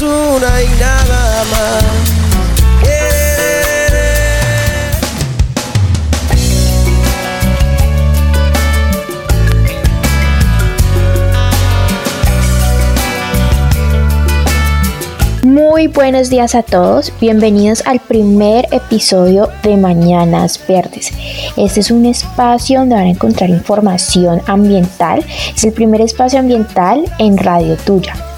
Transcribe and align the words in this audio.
Una 0.00 0.62
y 0.62 0.68
nada 0.80 1.44
más. 1.50 1.84
Muy 15.44 15.88
buenos 15.88 16.30
días 16.30 16.54
a 16.54 16.62
todos, 16.62 17.12
bienvenidos 17.20 17.82
al 17.84 18.00
primer 18.00 18.66
episodio 18.72 19.50
de 19.62 19.76
Mañanas 19.76 20.58
Verdes. 20.66 21.12
Este 21.56 21.80
es 21.80 21.90
un 21.90 22.06
espacio 22.06 22.78
donde 22.78 22.94
van 22.94 23.04
a 23.04 23.10
encontrar 23.10 23.50
información 23.50 24.40
ambiental, 24.46 25.22
es 25.54 25.64
el 25.64 25.72
primer 25.72 26.00
espacio 26.00 26.38
ambiental 26.38 27.04
en 27.18 27.36
Radio 27.36 27.76
Tuya. 27.76 28.31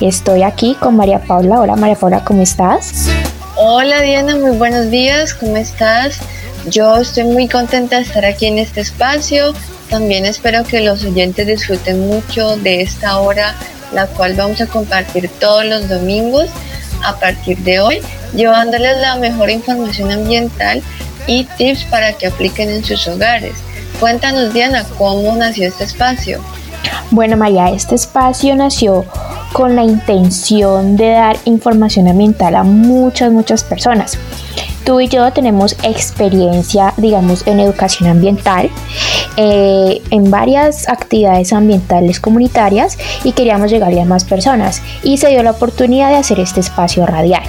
Estoy 0.00 0.42
aquí 0.42 0.76
con 0.80 0.96
María 0.96 1.20
Paula. 1.20 1.60
Hola 1.60 1.76
María 1.76 1.96
Paula, 1.96 2.24
¿cómo 2.24 2.42
estás? 2.42 3.08
Hola 3.56 4.00
Diana, 4.00 4.36
muy 4.36 4.56
buenos 4.56 4.90
días, 4.90 5.34
¿cómo 5.34 5.56
estás? 5.56 6.18
Yo 6.66 6.96
estoy 6.96 7.24
muy 7.24 7.48
contenta 7.48 7.96
de 7.96 8.02
estar 8.02 8.24
aquí 8.24 8.46
en 8.46 8.58
este 8.58 8.80
espacio. 8.80 9.54
También 9.90 10.26
espero 10.26 10.64
que 10.64 10.80
los 10.80 11.04
oyentes 11.04 11.46
disfruten 11.46 12.06
mucho 12.08 12.56
de 12.56 12.82
esta 12.82 13.18
hora, 13.18 13.54
la 13.92 14.06
cual 14.06 14.34
vamos 14.34 14.60
a 14.60 14.66
compartir 14.66 15.30
todos 15.38 15.64
los 15.64 15.88
domingos 15.88 16.48
a 17.04 17.14
partir 17.16 17.58
de 17.58 17.80
hoy, 17.80 18.00
llevándoles 18.34 18.96
la 18.98 19.16
mejor 19.16 19.50
información 19.50 20.10
ambiental 20.10 20.82
y 21.26 21.44
tips 21.56 21.84
para 21.84 22.12
que 22.14 22.26
apliquen 22.26 22.70
en 22.70 22.84
sus 22.84 23.06
hogares. 23.06 23.54
Cuéntanos 24.00 24.52
Diana, 24.52 24.84
¿cómo 24.98 25.36
nació 25.36 25.68
este 25.68 25.84
espacio? 25.84 26.42
Bueno 27.10 27.36
María, 27.36 27.68
este 27.68 27.94
espacio 27.94 28.56
nació 28.56 29.04
con 29.54 29.76
la 29.76 29.84
intención 29.84 30.96
de 30.96 31.10
dar 31.10 31.36
información 31.44 32.08
ambiental 32.08 32.56
a 32.56 32.64
muchas, 32.64 33.30
muchas 33.30 33.62
personas. 33.62 34.18
Tú 34.84 35.00
y 35.00 35.06
yo 35.06 35.32
tenemos 35.32 35.76
experiencia, 35.84 36.92
digamos, 36.96 37.46
en 37.46 37.60
educación 37.60 38.10
ambiental, 38.10 38.68
eh, 39.36 40.02
en 40.10 40.28
varias 40.28 40.88
actividades 40.88 41.52
ambientales 41.52 42.18
comunitarias 42.18 42.98
y 43.22 43.30
queríamos 43.30 43.70
llegarle 43.70 44.00
a 44.00 44.04
más 44.04 44.24
personas. 44.24 44.82
Y 45.04 45.18
se 45.18 45.28
dio 45.28 45.44
la 45.44 45.52
oportunidad 45.52 46.08
de 46.10 46.16
hacer 46.16 46.40
este 46.40 46.58
espacio 46.58 47.06
radial. 47.06 47.44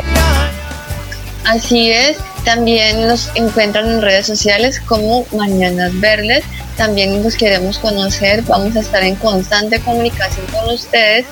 Así 1.43 1.89
es, 1.89 2.17
también 2.43 3.07
nos 3.07 3.31
encuentran 3.33 3.89
en 3.89 4.03
redes 4.03 4.27
sociales 4.27 4.79
como 4.79 5.25
Mañanas 5.31 5.99
Verdes. 5.99 6.43
También 6.77 7.23
los 7.23 7.35
queremos 7.35 7.79
conocer, 7.79 8.43
vamos 8.43 8.75
a 8.75 8.81
estar 8.81 9.01
en 9.01 9.15
constante 9.15 9.79
comunicación 9.79 10.45
con 10.51 10.71
ustedes 10.71 11.25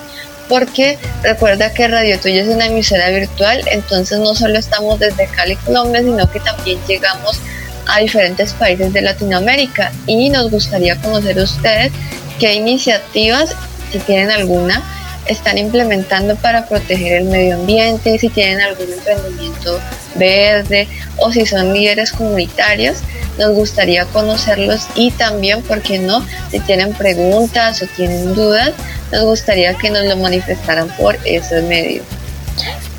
porque 0.48 0.98
recuerda 1.22 1.72
que 1.72 1.88
Radio 1.88 2.18
Tuya 2.18 2.42
es 2.42 2.48
una 2.48 2.66
emisora 2.66 3.10
virtual, 3.10 3.62
entonces 3.70 4.18
no 4.18 4.34
solo 4.34 4.58
estamos 4.58 4.98
desde 4.98 5.26
Cali, 5.28 5.56
Colombia, 5.56 6.02
sino 6.02 6.30
que 6.30 6.40
también 6.40 6.78
llegamos 6.86 7.40
a 7.86 8.00
diferentes 8.00 8.52
países 8.54 8.92
de 8.92 9.02
Latinoamérica. 9.02 9.92
Y 10.06 10.30
nos 10.30 10.50
gustaría 10.50 10.96
conocer 10.96 11.38
ustedes 11.38 11.92
qué 12.38 12.54
iniciativas, 12.54 13.54
si 13.92 13.98
tienen 14.00 14.30
alguna, 14.30 14.82
están 15.26 15.56
implementando 15.58 16.36
para 16.36 16.66
proteger 16.66 17.22
el 17.22 17.24
medio 17.24 17.56
ambiente, 17.56 18.18
si 18.18 18.28
tienen 18.28 18.60
algún 18.60 18.92
emprendimiento 18.92 19.80
verde 20.16 20.88
o 21.16 21.32
si 21.32 21.46
son 21.46 21.72
líderes 21.72 22.12
comunitarios, 22.12 22.98
nos 23.38 23.54
gustaría 23.54 24.04
conocerlos 24.06 24.86
y 24.94 25.10
también, 25.12 25.62
¿por 25.62 25.80
qué 25.82 25.98
no? 25.98 26.24
Si 26.50 26.60
tienen 26.60 26.92
preguntas 26.92 27.82
o 27.82 27.86
tienen 27.96 28.34
dudas, 28.34 28.72
nos 29.12 29.24
gustaría 29.24 29.74
que 29.74 29.90
nos 29.90 30.04
lo 30.04 30.16
manifestaran 30.16 30.88
por 30.96 31.16
esos 31.24 31.62
medios. 31.64 32.04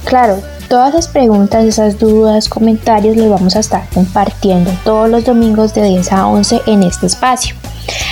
Claro, 0.06 0.41
todas 0.68 0.94
esas 0.94 1.07
preguntas, 1.07 1.66
esas 1.66 1.97
dudas, 1.97 2.50
comentarios 2.50 3.18
los 3.18 3.29
vamos 3.29 3.56
a 3.56 3.59
estar 3.59 3.88
compartiendo 3.94 4.72
todos 4.84 5.09
los 5.09 5.25
domingos 5.25 5.73
de 5.73 5.84
10 5.84 6.12
a 6.12 6.28
11 6.28 6.62
en 6.67 6.84
este 6.84 7.07
espacio. 7.07 7.56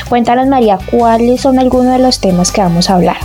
Cuéntanos 0.10 0.48
María, 0.48 0.80
¿cuáles 0.92 1.42
son 1.42 1.60
algunos 1.60 1.94
de 1.94 2.00
los 2.00 2.20
temas 2.20 2.52
que 2.52 2.62
vamos 2.62 2.90
a 2.90 2.96
hablar? 2.96 3.18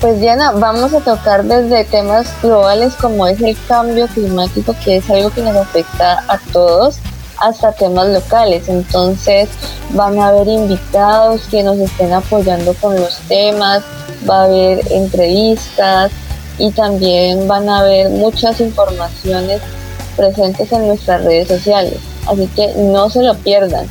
Pues 0.00 0.20
Diana, 0.20 0.52
vamos 0.52 0.92
a 0.92 1.00
tocar 1.00 1.44
desde 1.44 1.84
temas 1.84 2.28
globales 2.42 2.94
como 2.94 3.26
es 3.26 3.40
el 3.40 3.56
cambio 3.66 4.06
climático, 4.08 4.74
que 4.84 4.96
es 4.98 5.08
algo 5.08 5.30
que 5.30 5.40
nos 5.40 5.56
afecta 5.56 6.22
a 6.28 6.38
todos, 6.52 6.98
hasta 7.38 7.72
temas 7.72 8.08
locales. 8.08 8.68
Entonces 8.68 9.48
van 9.90 10.18
a 10.18 10.28
haber 10.28 10.48
invitados 10.48 11.42
que 11.50 11.62
nos 11.62 11.78
estén 11.78 12.12
apoyando 12.12 12.74
con 12.74 12.94
los 12.94 13.18
temas, 13.28 13.82
va 14.28 14.42
a 14.42 14.44
haber 14.44 14.92
entrevistas 14.92 16.10
y 16.58 16.70
también 16.70 17.46
van 17.46 17.68
a 17.68 17.80
haber 17.80 18.10
muchas 18.10 18.60
informaciones 18.60 19.60
presentes 20.16 20.72
en 20.72 20.86
nuestras 20.86 21.22
redes 21.22 21.48
sociales. 21.48 21.98
Así 22.26 22.46
que 22.48 22.72
no 22.76 23.08
se 23.10 23.22
lo 23.22 23.34
pierdan. 23.34 23.86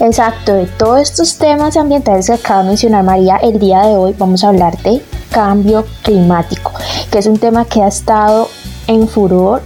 Exacto, 0.00 0.54
de 0.54 0.66
todos 0.66 1.00
estos 1.00 1.36
temas 1.36 1.76
ambientales 1.76 2.26
que 2.26 2.32
acaba 2.32 2.62
de 2.62 2.68
mencionar 2.70 3.04
María, 3.04 3.36
el 3.36 3.58
día 3.60 3.82
de 3.82 3.96
hoy 3.96 4.14
vamos 4.18 4.42
a 4.42 4.48
hablar 4.48 4.76
de 4.82 5.00
cambio 5.30 5.86
climático, 6.02 6.72
que 7.10 7.18
es 7.18 7.26
un 7.26 7.38
tema 7.38 7.64
que 7.64 7.82
ha 7.82 7.88
estado 7.88 8.48
en 8.88 9.06
furor 9.06 9.62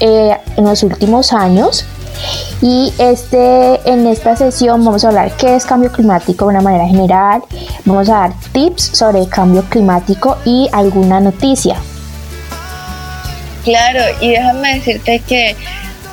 eh, 0.00 0.36
en 0.56 0.64
los 0.64 0.82
últimos 0.82 1.32
años. 1.32 1.84
Y 2.62 2.92
este, 2.98 3.80
en 3.84 4.06
esta 4.06 4.36
sesión 4.36 4.84
vamos 4.84 5.04
a 5.04 5.08
hablar 5.08 5.32
qué 5.36 5.56
es 5.56 5.66
cambio 5.66 5.92
climático 5.92 6.46
de 6.46 6.52
una 6.52 6.62
manera 6.62 6.86
general, 6.86 7.42
vamos 7.84 8.08
a 8.08 8.12
dar 8.12 8.32
tips 8.52 8.90
sobre 8.94 9.20
el 9.20 9.28
cambio 9.28 9.62
climático 9.68 10.38
y 10.44 10.68
alguna 10.72 11.20
noticia. 11.20 11.76
Claro, 13.64 14.00
y 14.20 14.30
déjame 14.30 14.74
decirte 14.76 15.20
que 15.26 15.56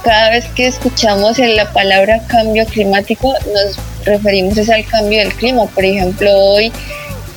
cada 0.03 0.31
vez 0.31 0.45
que 0.55 0.67
escuchamos 0.67 1.37
la 1.39 1.71
palabra 1.71 2.19
cambio 2.27 2.65
climático 2.65 3.33
nos 3.53 3.77
referimos 4.05 4.57
es 4.57 4.69
al 4.69 4.85
cambio 4.85 5.19
del 5.19 5.33
clima. 5.33 5.65
Por 5.67 5.85
ejemplo, 5.85 6.29
hoy 6.35 6.73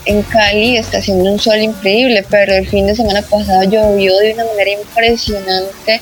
en 0.07 0.23
Cali 0.23 0.77
está 0.77 0.99
haciendo 0.99 1.31
un 1.31 1.39
sol 1.39 1.59
increíble, 1.59 2.25
pero 2.29 2.55
el 2.55 2.67
fin 2.67 2.87
de 2.87 2.97
semana 2.97 3.23
pasado 3.23 3.63
llovió 3.65 4.17
de 4.19 4.35
una 4.35 4.45
manera 4.47 4.71
impresionante 4.71 6.01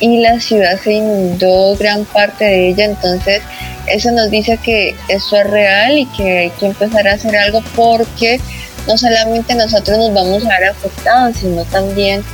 y 0.00 0.18
la 0.18 0.38
ciudad 0.40 0.78
se 0.82 0.94
inundó 0.94 1.76
gran 1.76 2.04
parte 2.06 2.44
de 2.44 2.68
ella, 2.68 2.84
entonces 2.84 3.42
eso 3.86 4.10
nos 4.10 4.30
dice 4.30 4.58
que 4.58 4.94
eso 5.08 5.36
es 5.36 5.50
real 5.50 5.98
y 5.98 6.06
que 6.06 6.38
hay 6.38 6.50
que 6.50 6.66
empezar 6.66 7.06
a 7.08 7.14
hacer 7.14 7.36
algo 7.36 7.62
porque 7.74 8.40
no 8.86 8.96
solamente 8.96 9.54
nosotros 9.54 9.98
nos 9.98 10.14
vamos 10.14 10.44
a 10.44 10.58
ver 10.60 10.68
afectados, 10.70 11.36
sino 11.36 11.64
también 11.64 12.24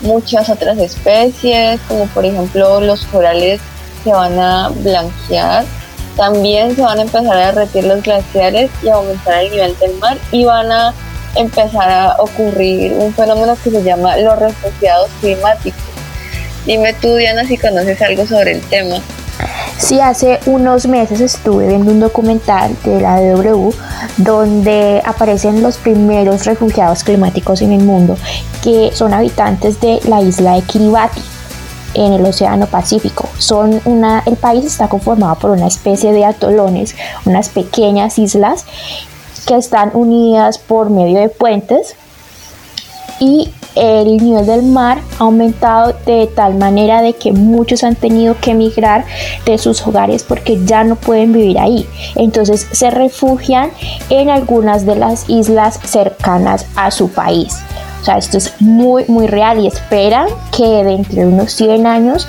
muchas 0.00 0.48
otras 0.48 0.78
especies, 0.78 1.80
como 1.88 2.06
por 2.06 2.24
ejemplo 2.24 2.80
los 2.80 3.04
corales 3.06 3.60
se 4.04 4.10
van 4.10 4.38
a 4.38 4.68
blanquear, 4.68 5.64
también 6.16 6.74
se 6.74 6.82
van 6.82 6.98
a 6.98 7.02
empezar 7.02 7.36
a 7.36 7.46
derretir 7.46 7.84
los 7.84 8.02
glaciares 8.02 8.70
y 8.82 8.88
a 8.88 8.94
aumentar 8.94 9.44
el 9.44 9.50
nivel 9.50 9.78
del 9.78 9.94
mar 9.94 10.18
y 10.30 10.44
van 10.44 10.70
a 10.70 10.94
empezar 11.36 11.90
a 11.90 12.16
ocurrir 12.18 12.92
un 12.94 13.12
fenómeno 13.14 13.56
que 13.62 13.70
se 13.70 13.82
llama 13.82 14.16
los 14.16 14.38
refugiados 14.38 15.10
climáticos. 15.20 15.87
Dime 16.68 16.92
tú, 16.92 17.14
Diana, 17.14 17.46
si 17.46 17.56
conoces 17.56 18.02
algo 18.02 18.26
sobre 18.26 18.52
el 18.52 18.60
tema. 18.60 18.96
Sí, 19.78 20.00
hace 20.00 20.38
unos 20.44 20.86
meses 20.86 21.18
estuve 21.22 21.66
viendo 21.66 21.90
un 21.90 21.98
documental 21.98 22.76
de 22.84 23.00
la 23.00 23.18
DW 23.18 23.70
donde 24.18 25.00
aparecen 25.02 25.62
los 25.62 25.78
primeros 25.78 26.44
refugiados 26.44 27.04
climáticos 27.04 27.62
en 27.62 27.72
el 27.72 27.80
mundo, 27.84 28.18
que 28.62 28.90
son 28.92 29.14
habitantes 29.14 29.80
de 29.80 29.98
la 30.06 30.20
isla 30.20 30.56
de 30.56 30.62
Kiribati. 30.62 31.22
en 31.94 32.12
el 32.12 32.26
Océano 32.26 32.66
Pacífico. 32.66 33.30
Son 33.38 33.80
una, 33.86 34.22
el 34.26 34.36
país 34.36 34.66
está 34.66 34.88
conformado 34.88 35.36
por 35.36 35.52
una 35.52 35.68
especie 35.68 36.12
de 36.12 36.26
atolones, 36.26 36.94
unas 37.24 37.48
pequeñas 37.48 38.18
islas 38.18 38.66
que 39.46 39.56
están 39.56 39.92
unidas 39.94 40.58
por 40.58 40.90
medio 40.90 41.18
de 41.18 41.30
puentes 41.30 41.94
y 43.20 43.50
el 43.78 44.16
nivel 44.16 44.46
del 44.46 44.62
mar 44.62 44.98
ha 45.18 45.24
aumentado 45.24 45.94
de 46.06 46.26
tal 46.26 46.54
manera 46.54 47.00
de 47.02 47.14
que 47.14 47.32
muchos 47.32 47.84
han 47.84 47.94
tenido 47.94 48.36
que 48.40 48.52
emigrar 48.52 49.04
de 49.46 49.58
sus 49.58 49.86
hogares 49.86 50.24
porque 50.24 50.58
ya 50.64 50.84
no 50.84 50.96
pueden 50.96 51.32
vivir 51.32 51.58
ahí. 51.58 51.86
Entonces 52.16 52.66
se 52.72 52.90
refugian 52.90 53.70
en 54.10 54.30
algunas 54.30 54.84
de 54.86 54.96
las 54.96 55.28
islas 55.28 55.78
cercanas 55.84 56.66
a 56.76 56.90
su 56.90 57.08
país. 57.08 57.56
O 58.00 58.04
sea, 58.04 58.18
esto 58.18 58.38
es 58.38 58.54
muy, 58.60 59.04
muy 59.08 59.26
real 59.26 59.58
y 59.58 59.66
esperan 59.66 60.28
que 60.56 60.84
dentro 60.84 61.16
de 61.16 61.26
unos 61.26 61.52
100 61.52 61.86
años 61.86 62.28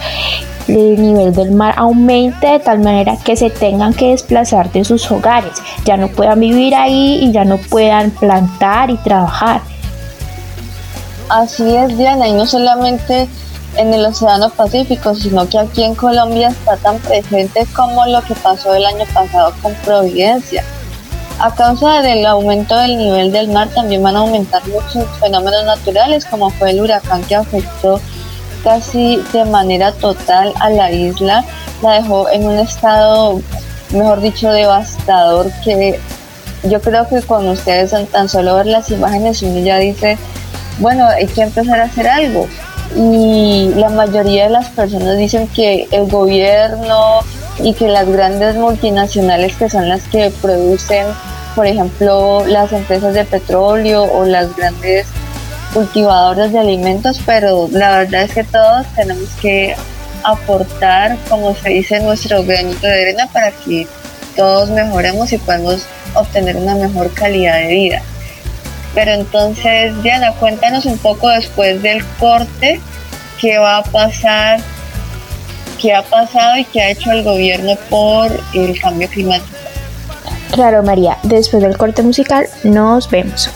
el 0.67 1.01
nivel 1.01 1.33
del 1.33 1.51
mar 1.51 1.73
aumente 1.77 2.45
de 2.45 2.59
tal 2.59 2.79
manera 2.79 3.17
que 3.23 3.35
se 3.35 3.49
tengan 3.49 3.93
que 3.93 4.09
desplazar 4.09 4.71
de 4.71 4.83
sus 4.83 5.09
hogares, 5.11 5.53
ya 5.85 5.97
no 5.97 6.09
puedan 6.09 6.39
vivir 6.39 6.75
ahí 6.75 7.19
y 7.23 7.31
ya 7.31 7.43
no 7.43 7.57
puedan 7.57 8.11
plantar 8.11 8.89
y 8.91 8.97
trabajar. 8.97 9.61
Así 11.29 11.75
es, 11.75 11.95
Diana, 11.95 12.27
y 12.27 12.33
no 12.33 12.47
solamente 12.47 13.29
en 13.77 13.93
el 13.93 14.03
Océano 14.03 14.49
Pacífico, 14.49 15.13
sino 15.13 15.47
que 15.47 15.59
aquí 15.59 15.83
en 15.83 15.93
Colombia 15.93 16.49
está 16.49 16.75
tan 16.77 16.97
presente 16.97 17.67
como 17.75 18.05
lo 18.07 18.21
que 18.23 18.33
pasó 18.33 18.73
el 18.73 18.83
año 18.85 19.05
pasado 19.13 19.53
con 19.61 19.73
Providencia. 19.85 20.63
A 21.39 21.53
causa 21.53 22.01
del 22.01 22.25
aumento 22.25 22.75
del 22.77 22.97
nivel 22.97 23.31
del 23.31 23.49
mar 23.49 23.69
también 23.69 24.01
van 24.01 24.15
a 24.15 24.19
aumentar 24.19 24.61
muchos 24.67 25.05
fenómenos 25.19 25.65
naturales, 25.65 26.25
como 26.25 26.49
fue 26.49 26.71
el 26.71 26.81
huracán 26.81 27.23
que 27.23 27.35
afectó 27.35 28.01
casi 28.63 29.23
de 29.31 29.45
manera 29.45 29.91
total 29.91 30.51
a 30.59 30.69
la 30.71 30.91
isla, 30.91 31.45
la 31.81 31.93
dejó 31.93 32.27
en 32.29 32.45
un 32.45 32.57
estado, 32.59 33.39
mejor 33.91 34.19
dicho, 34.19 34.51
devastador, 34.51 35.51
que 35.63 35.99
yo 36.63 36.81
creo 36.81 37.07
que 37.07 37.21
cuando 37.21 37.51
ustedes 37.51 37.93
tan 38.11 38.27
solo 38.27 38.55
ver 38.55 38.65
las 38.65 38.89
imágenes 38.91 39.41
uno 39.43 39.59
ya 39.59 39.77
dice, 39.77 40.17
bueno, 40.79 41.07
hay 41.07 41.27
que 41.27 41.41
empezar 41.41 41.79
a 41.79 41.83
hacer 41.83 42.07
algo. 42.07 42.47
Y 42.95 43.71
la 43.75 43.89
mayoría 43.89 44.45
de 44.45 44.49
las 44.49 44.69
personas 44.69 45.17
dicen 45.17 45.47
que 45.47 45.87
el 45.91 46.09
gobierno 46.09 47.19
y 47.61 47.73
que 47.73 47.87
las 47.87 48.07
grandes 48.07 48.55
multinacionales 48.55 49.55
que 49.55 49.69
son 49.69 49.87
las 49.87 50.03
que 50.03 50.31
producen, 50.41 51.05
por 51.55 51.67
ejemplo, 51.67 52.45
las 52.47 52.71
empresas 52.73 53.13
de 53.13 53.25
petróleo 53.25 54.03
o 54.03 54.25
las 54.25 54.55
grandes 54.55 55.07
cultivadoras 55.73 56.51
de 56.51 56.59
alimentos, 56.59 57.21
pero 57.25 57.69
la 57.71 57.99
verdad 57.99 58.23
es 58.23 58.33
que 58.33 58.43
todos 58.43 58.87
tenemos 58.95 59.29
que 59.41 59.75
aportar, 60.23 61.17
como 61.29 61.53
se 61.55 61.69
dice, 61.69 61.99
nuestro 61.99 62.43
granito 62.43 62.87
de 62.87 63.01
arena 63.03 63.27
para 63.31 63.51
que 63.51 63.87
todos 64.35 64.69
mejoremos 64.69 65.31
y 65.31 65.37
podamos 65.37 65.85
obtener 66.15 66.57
una 66.57 66.75
mejor 66.75 67.13
calidad 67.13 67.57
de 67.59 67.67
vida. 67.67 68.01
Pero 68.99 69.13
entonces, 69.13 70.03
Diana, 70.03 70.33
cuéntanos 70.33 70.85
un 70.85 70.97
poco 70.97 71.29
después 71.29 71.81
del 71.81 72.05
corte 72.19 72.81
qué 73.39 73.57
va 73.57 73.77
a 73.77 73.83
pasar, 73.83 74.59
qué 75.81 75.93
ha 75.93 76.01
pasado 76.01 76.57
y 76.57 76.65
qué 76.65 76.81
ha 76.81 76.89
hecho 76.89 77.09
el 77.13 77.23
gobierno 77.23 77.77
por 77.89 78.29
el 78.53 78.77
cambio 78.77 79.07
climático. 79.07 79.55
Claro, 80.51 80.83
María, 80.83 81.17
después 81.23 81.63
del 81.63 81.77
corte 81.77 82.03
musical 82.03 82.49
nos 82.65 83.09
vemos. 83.09 83.49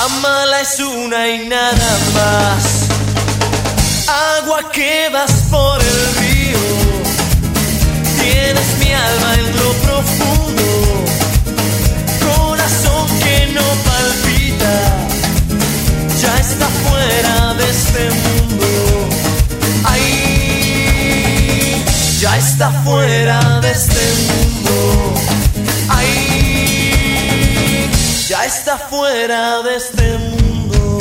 amala 0.05 0.61
es 0.61 0.79
una 0.79 1.27
y 1.27 1.47
nada 1.47 1.97
más. 2.15 2.63
Agua 4.37 4.71
que 4.71 5.09
vas 5.11 5.31
por 5.51 5.81
el 5.81 6.15
río, 6.19 6.59
tienes 8.21 8.77
mi 8.79 8.91
alma 8.93 9.33
en 9.41 9.47
lo 9.59 9.73
profundo, 9.85 10.67
corazón 12.25 13.07
que 13.19 13.35
no 13.53 13.67
palpita, 13.87 14.75
ya 16.21 16.33
está 16.39 16.67
fuera 16.83 17.53
de 17.55 17.69
este 17.69 18.09
mundo. 18.09 18.44
está 22.47 22.69
fuera 22.83 23.59
de 23.59 23.71
este 23.71 24.01
mundo. 24.27 25.13
Ay, 25.89 27.19
ya 28.27 28.45
está 28.45 28.77
fuera 28.77 29.63
de 29.63 29.75
este 29.75 30.17
mundo. 30.19 30.99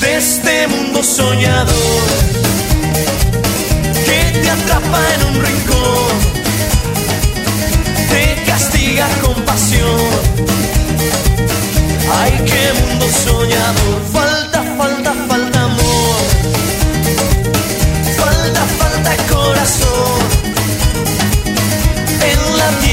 De 0.00 0.16
este 0.16 0.68
mundo 0.68 1.02
soñador 1.02 2.06
que 4.06 4.20
te 4.40 4.50
atrapa 4.50 5.00
en 5.14 5.20
un 5.30 5.34
rincón. 5.46 6.16
Te 8.10 8.22
castiga 8.46 9.08
con 9.20 9.34
pasión. 9.42 10.00
Ay, 12.20 12.32
qué 12.46 12.72
mundo 12.80 13.06
soñador. 13.24 14.00
Falta, 14.12 14.62
falta, 14.78 15.12
falta 15.28 15.60
amor. 15.64 16.22
Falta, 18.16 18.62
falta 18.78 19.10
corazón. 19.32 19.93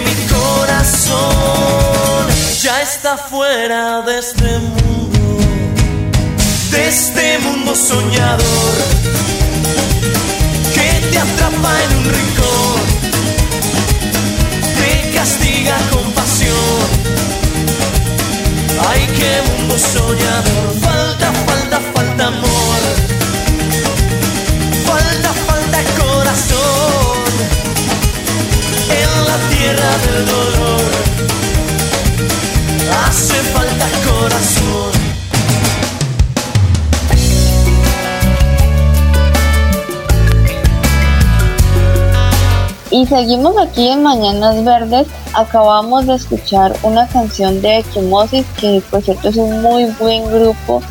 Mi 0.00 0.14
corazón 0.26 1.20
ya 2.62 2.80
está 2.80 3.18
fuera 3.18 4.00
de 4.00 4.18
este 4.20 4.58
mundo, 4.58 5.38
de 6.70 6.88
este 6.88 7.38
mundo 7.40 7.74
soñador 7.74 8.74
que 10.74 10.88
te 11.10 11.18
atrapa 11.18 11.72
en 11.84 11.96
un 11.98 12.04
rincón, 12.04 12.80
te 14.78 15.10
castiga 15.14 15.76
con 15.90 16.10
pasión. 16.12 16.88
Ay, 18.88 19.06
qué 19.18 19.42
mundo 19.52 19.76
soñador, 19.78 20.80
falta, 20.80 21.32
falta, 21.46 21.80
falta 21.94 22.26
amor, 22.28 22.61
la 29.32 29.48
tierra 29.48 29.90
del 30.04 30.26
dolor. 30.26 30.92
Hace 33.06 33.34
falta 33.54 33.86
corazón. 34.06 34.92
Y 42.90 43.06
seguimos 43.06 43.56
aquí 43.56 43.88
en 43.88 44.02
Mañanas 44.02 44.62
Verdes. 44.64 45.06
Acabamos 45.32 46.06
de 46.06 46.14
escuchar 46.14 46.74
una 46.82 47.06
canción 47.08 47.62
de 47.62 47.78
Equimosis, 47.78 48.44
que 48.60 48.82
por 48.90 49.02
cierto 49.02 49.30
es 49.30 49.36
un 49.36 49.62
muy 49.62 49.86
buen 49.98 50.26
grupo. 50.30 50.82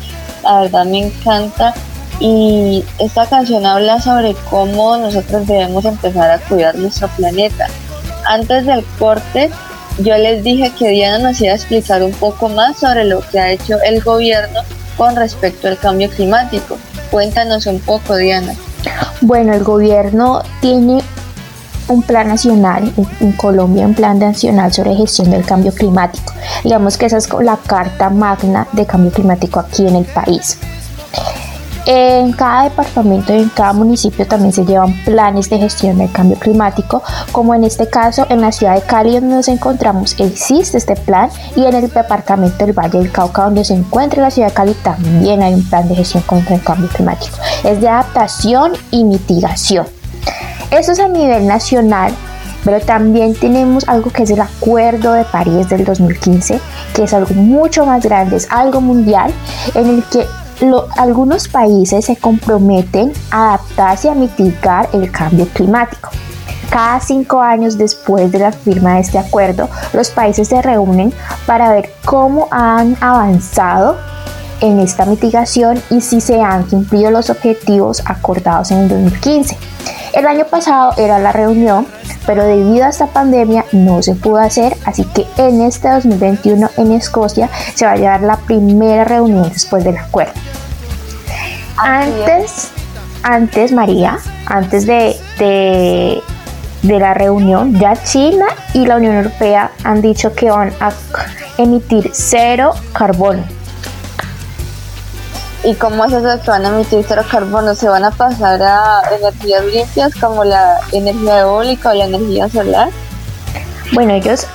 La 0.42 0.62
verdad 0.62 0.84
me 0.84 1.06
encanta. 1.06 1.74
Y 2.18 2.84
esta 2.98 3.26
canción 3.26 3.66
habla 3.66 4.00
sobre 4.00 4.34
cómo 4.50 4.96
nosotros 4.96 5.46
debemos 5.46 5.84
empezar 5.84 6.30
a 6.30 6.38
cuidar 6.38 6.74
nuestro 6.76 7.08
planeta. 7.08 7.68
Antes 8.32 8.64
del 8.64 8.82
corte, 8.98 9.50
yo 9.98 10.16
les 10.16 10.42
dije 10.42 10.72
que 10.78 10.88
Diana 10.88 11.18
nos 11.18 11.38
iba 11.42 11.52
a 11.52 11.54
explicar 11.54 12.02
un 12.02 12.12
poco 12.12 12.48
más 12.48 12.78
sobre 12.78 13.04
lo 13.04 13.20
que 13.20 13.38
ha 13.38 13.50
hecho 13.50 13.76
el 13.84 14.00
gobierno 14.00 14.60
con 14.96 15.16
respecto 15.16 15.68
al 15.68 15.76
cambio 15.76 16.08
climático. 16.08 16.78
Cuéntanos 17.10 17.66
un 17.66 17.78
poco, 17.80 18.16
Diana. 18.16 18.54
Bueno, 19.20 19.52
el 19.52 19.62
gobierno 19.62 20.40
tiene 20.62 21.02
un 21.88 22.00
plan 22.00 22.28
nacional 22.28 22.90
en, 23.20 23.32
Colombia, 23.32 23.84
un 23.86 23.92
plan 23.92 24.18
nacional 24.18 24.72
sobre 24.72 24.94
gestión 24.94 25.30
del 25.30 25.44
cambio 25.44 25.74
climático. 25.74 26.32
Digamos 26.64 26.96
que 26.96 27.04
esa 27.04 27.18
es 27.18 27.28
la 27.38 27.58
carta 27.58 28.08
magna 28.08 28.66
de 28.72 28.86
cambio 28.86 29.12
climático 29.12 29.60
aquí 29.60 29.86
en 29.86 29.96
el 29.96 30.06
país. 30.06 30.56
En 31.84 32.32
cada 32.32 32.64
departamento 32.64 33.34
y 33.34 33.38
en 33.38 33.48
cada 33.48 33.72
municipio 33.72 34.24
también 34.26 34.52
se 34.52 34.64
llevan 34.64 34.94
planes 35.04 35.50
de 35.50 35.58
gestión 35.58 35.98
del 35.98 36.12
cambio 36.12 36.38
climático, 36.38 37.02
como 37.32 37.54
en 37.54 37.64
este 37.64 37.88
caso 37.88 38.24
en 38.28 38.40
la 38.40 38.52
ciudad 38.52 38.76
de 38.76 38.82
Cali 38.82 39.14
donde 39.14 39.34
nos 39.34 39.48
encontramos 39.48 40.14
existe 40.20 40.78
este 40.78 40.94
plan 40.94 41.28
y 41.56 41.64
en 41.64 41.74
el 41.74 41.90
departamento 41.90 42.64
del 42.64 42.72
Valle 42.72 42.98
del 42.98 43.10
Cauca 43.10 43.44
donde 43.44 43.64
se 43.64 43.74
encuentra 43.74 44.22
la 44.22 44.30
ciudad 44.30 44.48
de 44.48 44.54
Cali 44.54 44.74
también 44.74 45.42
hay 45.42 45.54
un 45.54 45.68
plan 45.68 45.88
de 45.88 45.96
gestión 45.96 46.22
contra 46.22 46.54
el 46.54 46.62
cambio 46.62 46.88
climático. 46.88 47.36
Es 47.64 47.80
de 47.80 47.88
adaptación 47.88 48.72
y 48.92 49.02
mitigación. 49.02 49.86
Eso 50.70 50.92
es 50.92 51.00
a 51.00 51.08
nivel 51.08 51.48
nacional, 51.48 52.14
pero 52.64 52.80
también 52.80 53.34
tenemos 53.34 53.88
algo 53.88 54.10
que 54.10 54.22
es 54.22 54.30
el 54.30 54.40
Acuerdo 54.40 55.14
de 55.14 55.24
París 55.24 55.68
del 55.68 55.84
2015, 55.84 56.60
que 56.94 57.02
es 57.02 57.12
algo 57.12 57.34
mucho 57.34 57.84
más 57.84 58.04
grande, 58.04 58.36
es 58.36 58.46
algo 58.50 58.80
mundial, 58.80 59.32
en 59.74 59.88
el 59.88 60.04
que 60.04 60.24
lo, 60.62 60.88
algunos 60.96 61.48
países 61.48 62.04
se 62.04 62.16
comprometen 62.16 63.12
a 63.30 63.54
adaptarse 63.54 64.08
a 64.08 64.14
mitigar 64.14 64.88
el 64.92 65.10
cambio 65.10 65.46
climático. 65.48 66.10
Cada 66.70 67.00
cinco 67.00 67.40
años 67.40 67.76
después 67.76 68.32
de 68.32 68.38
la 68.38 68.52
firma 68.52 68.94
de 68.94 69.00
este 69.00 69.18
acuerdo, 69.18 69.68
los 69.92 70.10
países 70.10 70.48
se 70.48 70.62
reúnen 70.62 71.12
para 71.44 71.70
ver 71.70 71.92
cómo 72.04 72.48
han 72.50 72.96
avanzado 73.00 73.98
en 74.62 74.78
esta 74.78 75.04
mitigación 75.04 75.82
y 75.90 76.00
si 76.00 76.20
se 76.20 76.40
han 76.40 76.62
cumplido 76.62 77.10
los 77.10 77.28
objetivos 77.28 78.02
acordados 78.06 78.70
en 78.70 78.78
el 78.78 78.88
2015. 78.88 79.58
El 80.14 80.26
año 80.26 80.46
pasado 80.46 80.92
era 80.96 81.18
la 81.18 81.32
reunión, 81.32 81.86
pero 82.26 82.44
debido 82.44 82.84
a 82.84 82.90
esta 82.90 83.06
pandemia 83.06 83.64
no 83.72 84.02
se 84.02 84.14
pudo 84.14 84.38
hacer, 84.38 84.76
así 84.84 85.04
que 85.04 85.26
en 85.36 85.60
este 85.62 85.90
2021 85.90 86.70
en 86.76 86.92
Escocia 86.92 87.50
se 87.74 87.84
va 87.84 87.92
a 87.92 87.96
llevar 87.96 88.22
la 88.22 88.36
primera 88.36 89.04
reunión 89.04 89.48
después 89.50 89.84
del 89.84 89.98
acuerdo. 89.98 90.32
Antes, 91.76 92.70
antes 93.22 93.72
María, 93.72 94.18
antes 94.46 94.86
de, 94.86 95.16
de, 95.38 96.22
de 96.82 96.98
la 96.98 97.14
reunión, 97.14 97.78
ya 97.78 98.02
China 98.02 98.46
y 98.74 98.86
la 98.86 98.96
Unión 98.96 99.16
Europea 99.16 99.72
han 99.84 100.02
dicho 100.02 100.34
que 100.34 100.50
van 100.50 100.72
a 100.80 100.92
emitir 101.58 102.10
cero 102.12 102.72
carbono 102.92 103.44
¿Y 105.64 105.74
cómo 105.74 106.04
es 106.04 106.12
eso 106.12 106.42
que 106.42 106.50
van 106.50 106.66
a 106.66 106.70
emitir 106.70 107.04
cero 107.06 107.22
carbono? 107.30 107.74
¿Se 107.76 107.88
van 107.88 108.04
a 108.04 108.10
pasar 108.10 108.60
a 108.60 109.02
energías 109.16 109.64
limpias 109.64 110.12
como 110.20 110.42
la 110.42 110.80
energía 110.90 111.40
eólica 111.40 111.90
o 111.90 111.94
la 111.94 112.06
energía 112.06 112.48
solar? 112.48 112.88
Bueno, 113.92 114.12
ellos 114.12 114.48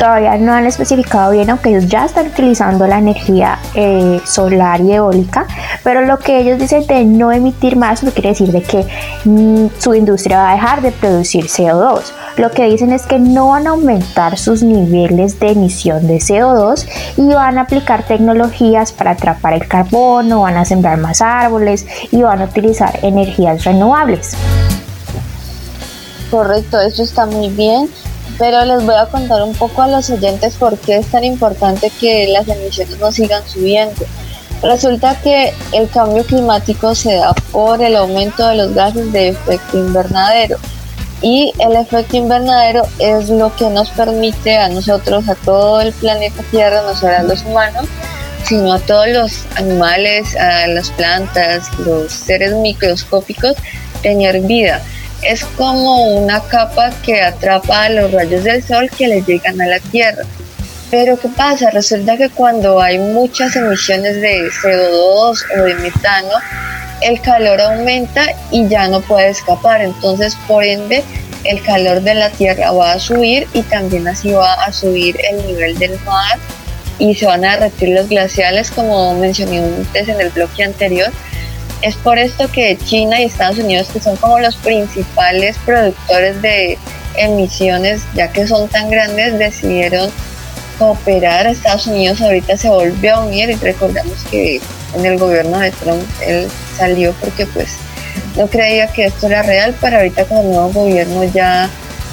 todavía 0.00 0.38
no 0.38 0.54
han 0.54 0.64
especificado 0.64 1.32
bien, 1.32 1.50
aunque 1.50 1.68
ellos 1.68 1.86
ya 1.86 2.06
están 2.06 2.28
utilizando 2.28 2.86
la 2.86 2.98
energía 2.98 3.58
eh, 3.74 4.18
solar 4.24 4.80
y 4.80 4.94
eólica, 4.94 5.46
pero 5.84 6.06
lo 6.06 6.18
que 6.18 6.40
ellos 6.40 6.58
dicen 6.58 6.86
de 6.86 7.04
no 7.04 7.30
emitir 7.30 7.76
más 7.76 8.02
no 8.02 8.10
quiere 8.10 8.30
decir 8.30 8.50
de 8.50 8.62
que 8.62 8.86
mm, 9.26 9.66
su 9.78 9.94
industria 9.94 10.38
va 10.38 10.52
a 10.52 10.54
dejar 10.54 10.80
de 10.80 10.92
producir 10.92 11.48
CO2. 11.48 12.00
Lo 12.38 12.50
que 12.50 12.64
dicen 12.64 12.92
es 12.92 13.04
que 13.04 13.18
no 13.18 13.48
van 13.48 13.66
a 13.66 13.70
aumentar 13.70 14.38
sus 14.38 14.62
niveles 14.62 15.38
de 15.38 15.50
emisión 15.50 16.06
de 16.06 16.16
CO2 16.16 16.86
y 17.18 17.34
van 17.34 17.58
a 17.58 17.62
aplicar 17.62 18.02
tecnologías 18.04 18.92
para 18.92 19.10
atrapar 19.10 19.52
el 19.52 19.68
carbono, 19.68 20.40
van 20.40 20.56
a 20.56 20.64
sembrar 20.64 20.96
más 20.96 21.20
árboles 21.20 21.86
y 22.10 22.22
van 22.22 22.40
a 22.40 22.44
utilizar 22.44 22.98
energías 23.02 23.64
renovables. 23.64 24.34
Correcto, 26.30 26.80
eso 26.80 27.02
está 27.02 27.26
muy 27.26 27.50
bien 27.50 27.90
pero 28.40 28.64
les 28.64 28.82
voy 28.86 28.94
a 28.94 29.04
contar 29.04 29.42
un 29.42 29.54
poco 29.54 29.82
a 29.82 29.86
los 29.86 30.08
oyentes 30.08 30.54
por 30.54 30.78
qué 30.78 30.96
es 30.96 31.06
tan 31.08 31.24
importante 31.24 31.92
que 32.00 32.26
las 32.28 32.48
emisiones 32.48 32.98
no 32.98 33.12
sigan 33.12 33.46
subiendo. 33.46 34.06
Resulta 34.62 35.14
que 35.20 35.52
el 35.72 35.90
cambio 35.90 36.24
climático 36.24 36.94
se 36.94 37.16
da 37.16 37.34
por 37.52 37.82
el 37.82 37.96
aumento 37.96 38.48
de 38.48 38.56
los 38.56 38.74
gases 38.74 39.12
de 39.12 39.28
efecto 39.28 39.78
invernadero 39.78 40.56
y 41.20 41.52
el 41.58 41.76
efecto 41.76 42.16
invernadero 42.16 42.82
es 42.98 43.28
lo 43.28 43.54
que 43.56 43.68
nos 43.68 43.90
permite 43.90 44.56
a 44.56 44.70
nosotros, 44.70 45.28
a 45.28 45.34
todo 45.34 45.82
el 45.82 45.92
planeta 45.92 46.42
Tierra, 46.50 46.80
no 46.80 46.94
solo 46.94 47.16
a 47.18 47.22
los 47.22 47.44
humanos, 47.44 47.84
sino 48.44 48.72
a 48.72 48.78
todos 48.78 49.08
los 49.08 49.44
animales, 49.56 50.34
a 50.36 50.66
las 50.66 50.90
plantas, 50.92 51.68
los 51.80 52.10
seres 52.10 52.54
microscópicos, 52.54 53.54
tener 54.02 54.40
vida 54.40 54.80
es 55.22 55.44
como 55.44 56.16
una 56.16 56.40
capa 56.40 56.90
que 57.04 57.20
atrapa 57.22 57.84
a 57.84 57.88
los 57.90 58.12
rayos 58.12 58.44
del 58.44 58.62
sol 58.62 58.90
que 58.96 59.08
le 59.08 59.22
llegan 59.22 59.60
a 59.60 59.66
la 59.66 59.80
Tierra. 59.80 60.24
Pero 60.90 61.18
¿qué 61.18 61.28
pasa? 61.28 61.70
Resulta 61.70 62.16
que 62.16 62.30
cuando 62.30 62.80
hay 62.80 62.98
muchas 62.98 63.54
emisiones 63.54 64.20
de 64.20 64.50
CO2 64.50 65.44
o 65.56 65.62
de 65.62 65.74
metano, 65.76 66.30
el 67.00 67.20
calor 67.20 67.60
aumenta 67.60 68.26
y 68.50 68.68
ya 68.68 68.88
no 68.88 69.00
puede 69.00 69.28
escapar. 69.28 69.82
Entonces, 69.82 70.36
por 70.48 70.64
ende, 70.64 71.04
el 71.44 71.62
calor 71.62 72.02
de 72.02 72.14
la 72.14 72.30
Tierra 72.30 72.72
va 72.72 72.92
a 72.92 72.98
subir 72.98 73.46
y 73.52 73.62
también 73.62 74.08
así 74.08 74.32
va 74.32 74.54
a 74.54 74.72
subir 74.72 75.16
el 75.30 75.46
nivel 75.46 75.78
del 75.78 75.98
mar 76.00 76.38
y 76.98 77.14
se 77.14 77.26
van 77.26 77.44
a 77.44 77.56
derretir 77.56 77.90
los 77.90 78.08
glaciales, 78.08 78.70
como 78.70 79.14
mencioné 79.14 79.58
antes 79.58 80.08
en 80.08 80.20
el 80.20 80.28
bloque 80.30 80.64
anterior 80.64 81.10
es 81.82 81.96
por 81.96 82.18
esto 82.18 82.50
que 82.50 82.76
China 82.84 83.20
y 83.20 83.24
Estados 83.24 83.58
Unidos, 83.58 83.88
que 83.92 84.00
son 84.00 84.16
como 84.16 84.38
los 84.38 84.56
principales 84.56 85.56
productores 85.64 86.40
de 86.42 86.78
emisiones, 87.16 88.02
ya 88.14 88.30
que 88.30 88.46
son 88.46 88.68
tan 88.68 88.90
grandes, 88.90 89.38
decidieron 89.38 90.10
cooperar. 90.78 91.46
Estados 91.46 91.86
Unidos 91.86 92.20
ahorita 92.20 92.56
se 92.56 92.68
volvió 92.68 93.16
a 93.16 93.24
unir 93.24 93.50
y 93.50 93.54
recordamos 93.54 94.24
que 94.30 94.60
en 94.94 95.06
el 95.06 95.18
gobierno 95.18 95.58
de 95.58 95.70
Trump 95.70 96.02
él 96.26 96.48
salió 96.76 97.12
porque 97.20 97.46
pues 97.46 97.76
no 98.36 98.46
creía 98.46 98.86
que 98.88 99.06
esto 99.06 99.26
era 99.26 99.42
real, 99.42 99.74
pero 99.80 99.98
ahorita 99.98 100.24
con 100.24 100.38
el 100.38 100.50
nuevo 100.50 100.70
gobierno 100.70 101.24
ya 101.24 101.68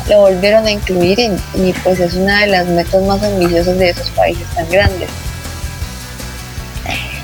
lo 0.09 0.21
volvieron 0.21 0.65
a 0.65 0.71
incluir 0.71 1.19
y, 1.19 1.73
pues 1.83 1.99
es 1.99 2.13
una 2.13 2.41
de 2.41 2.47
las 2.47 2.67
metas 2.67 3.01
más 3.03 3.21
ambiciosas 3.23 3.77
de 3.77 3.89
esos 3.89 4.09
países 4.11 4.47
tan 4.55 4.69
grandes. 4.69 5.09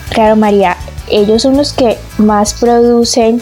Claro, 0.09 0.35
María, 0.35 0.77
ellos 1.09 1.41
son 1.41 1.57
los 1.57 1.73
que 1.73 1.97
más 2.17 2.53
producen 2.53 3.41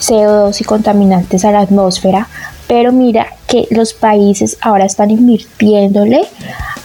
CO2 0.00 0.60
y 0.60 0.64
contaminantes 0.64 1.44
a 1.44 1.52
la 1.52 1.60
atmósfera, 1.60 2.28
pero 2.66 2.92
mira 2.92 3.26
que 3.46 3.68
los 3.70 3.92
países 3.92 4.56
ahora 4.60 4.84
están 4.84 5.10
invirtiéndole 5.10 6.22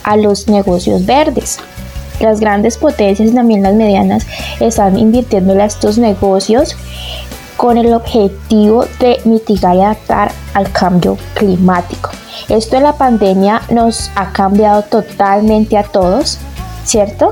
a 0.04 0.18
los 0.18 0.48
negocios 0.48 1.06
verdes. 1.06 1.60
las 2.20 2.40
grandes 2.40 2.78
potencias 2.78 3.30
y 3.30 3.34
también 3.34 3.62
las 3.62 3.76
medianas 3.76 4.26
están 4.60 4.98
invirtiendo 4.98 5.54
en 5.54 5.62
estos 5.62 6.00
negocios 6.00 6.76
con 7.58 7.78
el 7.78 7.94
objetivo 7.94 8.86
de 9.00 9.20
mitigar 9.26 9.76
y 9.76 9.82
adaptar 9.82 10.32
al 10.56 10.72
cambio 10.72 11.18
climático. 11.36 12.10
Esto 12.50 12.78
de 12.78 12.84
la 12.84 12.94
pandemia 12.94 13.62
nos 13.70 14.10
ha 14.16 14.32
cambiado 14.32 14.84
totalmente 14.84 15.78
a 15.78 15.84
todos, 15.84 16.40
¿cierto? 16.86 17.32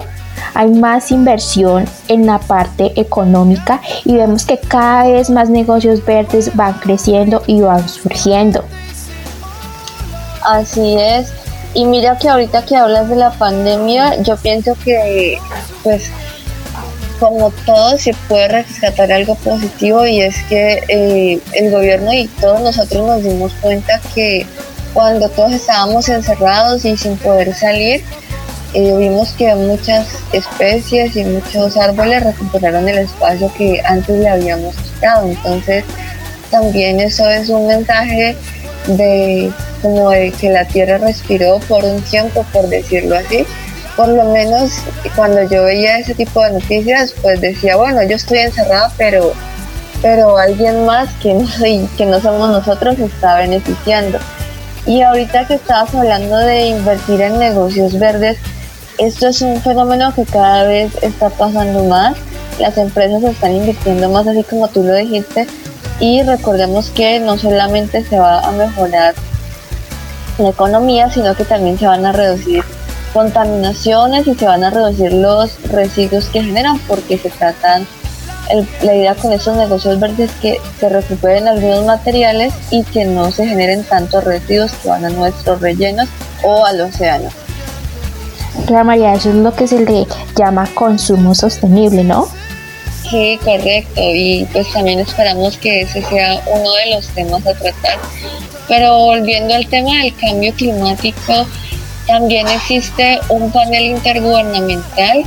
Hay 0.55 0.71
más 0.71 1.11
inversión 1.11 1.85
en 2.07 2.25
la 2.25 2.39
parte 2.39 2.99
económica 2.99 3.81
y 4.03 4.15
vemos 4.15 4.45
que 4.45 4.57
cada 4.57 5.03
vez 5.03 5.29
más 5.29 5.49
negocios 5.49 6.03
verdes 6.03 6.55
van 6.55 6.73
creciendo 6.79 7.43
y 7.45 7.61
van 7.61 7.87
surgiendo. 7.87 8.63
Así 10.43 10.95
es. 10.97 11.31
Y 11.73 11.85
mira 11.85 12.17
que 12.17 12.29
ahorita 12.29 12.65
que 12.65 12.75
hablas 12.75 13.09
de 13.09 13.17
la 13.17 13.31
pandemia, 13.31 14.21
yo 14.23 14.37
pienso 14.37 14.75
que 14.83 15.37
pues 15.83 16.09
como 17.19 17.51
todo 17.65 17.97
se 17.97 18.13
puede 18.27 18.47
rescatar 18.47 19.11
algo 19.11 19.35
positivo 19.35 20.05
y 20.05 20.21
es 20.21 20.35
que 20.43 20.83
eh, 20.87 21.39
el 21.53 21.71
gobierno 21.71 22.13
y 22.13 22.27
todos 22.27 22.61
nosotros 22.61 23.05
nos 23.05 23.23
dimos 23.23 23.53
cuenta 23.61 23.99
que 24.13 24.45
cuando 24.93 25.27
todos 25.29 25.51
estábamos 25.51 26.07
encerrados 26.07 26.85
y 26.85 26.95
sin 26.95 27.17
poder 27.17 27.53
salir, 27.53 28.03
vimos 28.81 29.31
que 29.33 29.53
muchas 29.55 30.07
especies 30.33 31.15
y 31.15 31.23
muchos 31.23 31.77
árboles 31.77 32.23
recuperaron 32.23 32.87
el 32.87 32.99
espacio 32.99 33.51
que 33.57 33.81
antes 33.85 34.19
le 34.19 34.29
habíamos 34.29 34.75
quitado. 34.75 35.29
Entonces 35.29 35.83
también 36.51 36.99
eso 36.99 37.29
es 37.29 37.49
un 37.49 37.67
mensaje 37.67 38.35
de 38.87 39.51
como 39.81 40.09
de 40.09 40.31
que 40.31 40.49
la 40.49 40.65
tierra 40.65 40.97
respiró 40.97 41.59
por 41.67 41.83
un 41.83 42.01
tiempo, 42.01 42.45
por 42.51 42.67
decirlo 42.67 43.15
así, 43.15 43.45
por 43.95 44.09
lo 44.09 44.25
menos 44.25 44.71
cuando 45.15 45.43
yo 45.49 45.63
veía 45.63 45.99
ese 45.99 46.13
tipo 46.13 46.41
de 46.43 46.53
noticias, 46.53 47.13
pues 47.21 47.39
decía, 47.39 47.77
bueno, 47.77 48.03
yo 48.03 48.15
estoy 48.15 48.39
encerrada, 48.39 48.91
pero, 48.97 49.33
pero 50.01 50.37
alguien 50.37 50.85
más 50.85 51.09
que 51.21 51.33
no, 51.33 51.47
que 51.97 52.05
no 52.05 52.19
somos 52.19 52.49
nosotros 52.49 52.99
está 52.99 53.37
beneficiando. 53.37 54.19
Y 54.85 55.01
ahorita 55.01 55.47
que 55.47 55.55
estabas 55.55 55.95
hablando 55.95 56.37
de 56.37 56.67
invertir 56.67 57.21
en 57.21 57.39
negocios 57.39 57.97
verdes, 57.97 58.37
esto 58.97 59.27
es 59.27 59.41
un 59.41 59.61
fenómeno 59.61 60.13
que 60.13 60.25
cada 60.25 60.63
vez 60.63 60.91
está 61.01 61.29
pasando 61.29 61.83
más. 61.85 62.15
Las 62.59 62.77
empresas 62.77 63.23
están 63.23 63.55
invirtiendo 63.55 64.09
más, 64.09 64.27
así 64.27 64.43
como 64.43 64.67
tú 64.67 64.83
lo 64.83 64.93
dijiste, 64.93 65.47
y 65.99 66.23
recordemos 66.23 66.89
que 66.89 67.19
no 67.19 67.37
solamente 67.37 68.03
se 68.03 68.17
va 68.17 68.39
a 68.39 68.51
mejorar 68.51 69.13
la 70.37 70.49
economía, 70.49 71.09
sino 71.09 71.35
que 71.35 71.43
también 71.43 71.77
se 71.77 71.87
van 71.87 72.05
a 72.05 72.11
reducir 72.11 72.63
contaminaciones 73.13 74.27
y 74.27 74.35
se 74.35 74.45
van 74.45 74.63
a 74.63 74.69
reducir 74.69 75.13
los 75.13 75.57
residuos 75.69 76.25
que 76.25 76.43
generan 76.43 76.79
porque 76.79 77.17
se 77.17 77.29
tratan 77.29 77.87
la 78.83 78.95
idea 78.95 79.15
con 79.15 79.33
estos 79.33 79.57
negocios 79.57 79.99
verdes 79.99 80.29
es 80.29 80.35
que 80.39 80.61
se 80.79 80.89
recuperen 80.89 81.47
algunos 81.47 81.83
materiales 81.85 82.53
y 82.69 82.83
que 82.83 83.05
no 83.05 83.31
se 83.31 83.47
generen 83.47 83.83
tantos 83.83 84.23
residuos 84.23 84.71
que 84.73 84.89
van 84.89 85.05
a 85.05 85.09
nuestros 85.09 85.61
rellenos 85.61 86.07
o 86.43 86.65
al 86.65 86.81
océano. 86.81 87.29
Claro, 88.67 88.85
María, 88.85 89.13
eso 89.13 89.29
es 89.29 89.35
lo 89.35 89.53
que 89.53 89.67
se 89.67 89.79
le 89.79 90.05
llama 90.35 90.67
consumo 90.73 91.35
sostenible, 91.35 92.03
¿no? 92.03 92.27
Sí, 93.09 93.39
correcto. 93.43 94.01
Y 94.01 94.47
pues 94.51 94.71
también 94.73 94.99
esperamos 94.99 95.57
que 95.57 95.81
ese 95.81 96.01
sea 96.01 96.41
uno 96.47 96.73
de 96.73 96.95
los 96.95 97.07
temas 97.09 97.45
a 97.45 97.53
tratar. 97.53 97.99
Pero 98.67 98.97
volviendo 98.97 99.53
al 99.53 99.67
tema 99.67 100.01
del 100.01 100.15
cambio 100.15 100.53
climático, 100.53 101.45
también 102.07 102.47
existe 102.47 103.19
un 103.29 103.51
panel 103.51 103.83
intergubernamental 103.83 105.23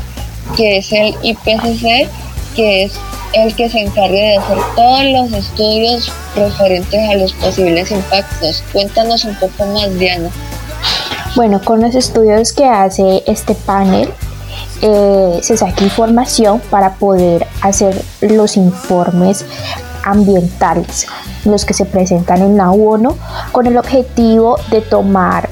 que 0.56 0.78
es 0.78 0.92
el 0.92 1.14
IPCC, 1.22 2.08
que 2.56 2.84
es 2.84 2.92
el 3.34 3.54
que 3.54 3.68
se 3.68 3.80
encarga 3.80 4.16
de 4.16 4.36
hacer 4.38 4.58
todos 4.74 5.04
los 5.04 5.32
estudios 5.32 6.10
referentes 6.34 7.08
a 7.08 7.14
los 7.14 7.32
posibles 7.34 7.90
impactos. 7.90 8.64
Cuéntanos 8.72 9.24
un 9.24 9.34
poco 9.36 9.66
más, 9.66 9.96
Diana. 9.98 10.30
Bueno, 11.36 11.60
con 11.64 11.80
los 11.80 11.94
estudios 11.94 12.52
que 12.52 12.64
hace 12.64 13.22
este 13.26 13.54
panel, 13.54 14.10
eh, 14.82 15.40
se 15.42 15.56
saca 15.56 15.84
información 15.84 16.60
para 16.70 16.94
poder 16.94 17.46
hacer 17.60 18.02
los 18.20 18.56
informes 18.56 19.44
ambientales, 20.04 21.06
los 21.44 21.64
que 21.64 21.74
se 21.74 21.84
presentan 21.84 22.42
en 22.42 22.56
la 22.56 22.70
ONU, 22.70 23.16
con 23.52 23.66
el 23.66 23.76
objetivo 23.76 24.56
de 24.70 24.80
tomar 24.80 25.48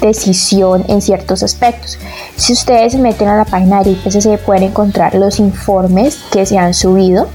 decisión 0.00 0.84
en 0.88 1.00
ciertos 1.00 1.42
aspectos. 1.42 1.98
Si 2.36 2.52
ustedes 2.52 2.92
se 2.92 2.98
meten 2.98 3.28
a 3.28 3.36
la 3.36 3.44
página 3.44 3.82
de 3.82 3.90
IPCC 3.90 4.38
pueden 4.38 4.64
encontrar 4.64 5.14
los 5.14 5.38
informes 5.38 6.18
que 6.30 6.46
se 6.46 6.58
han 6.58 6.74
subido. 6.74 7.28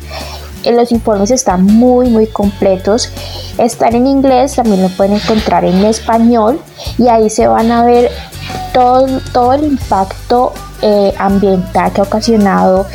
Eh, 0.64 0.72
los 0.72 0.92
informes 0.92 1.32
están 1.32 1.64
muy 1.66 2.10
muy 2.10 2.28
completos. 2.28 3.10
Están 3.58 3.96
en 3.96 4.08
inglés, 4.08 4.56
también 4.56 4.82
lo 4.82 4.90
pueden 4.90 5.16
encontrar 5.16 5.66
en 5.66 5.84
español 5.86 6.60
y 6.98 7.08
ahí 7.08 7.30
se 7.30 7.48
van 7.48 7.72
a 7.72 7.84
ver 7.84 8.12
todo, 8.74 9.08
todo 9.34 9.54
el 9.54 9.66
impacto 9.66 10.54
eh, 10.82 11.14
ambiental 11.18 11.92
que 11.92 12.02
ha 12.02 12.04
ocasionado 12.04 12.86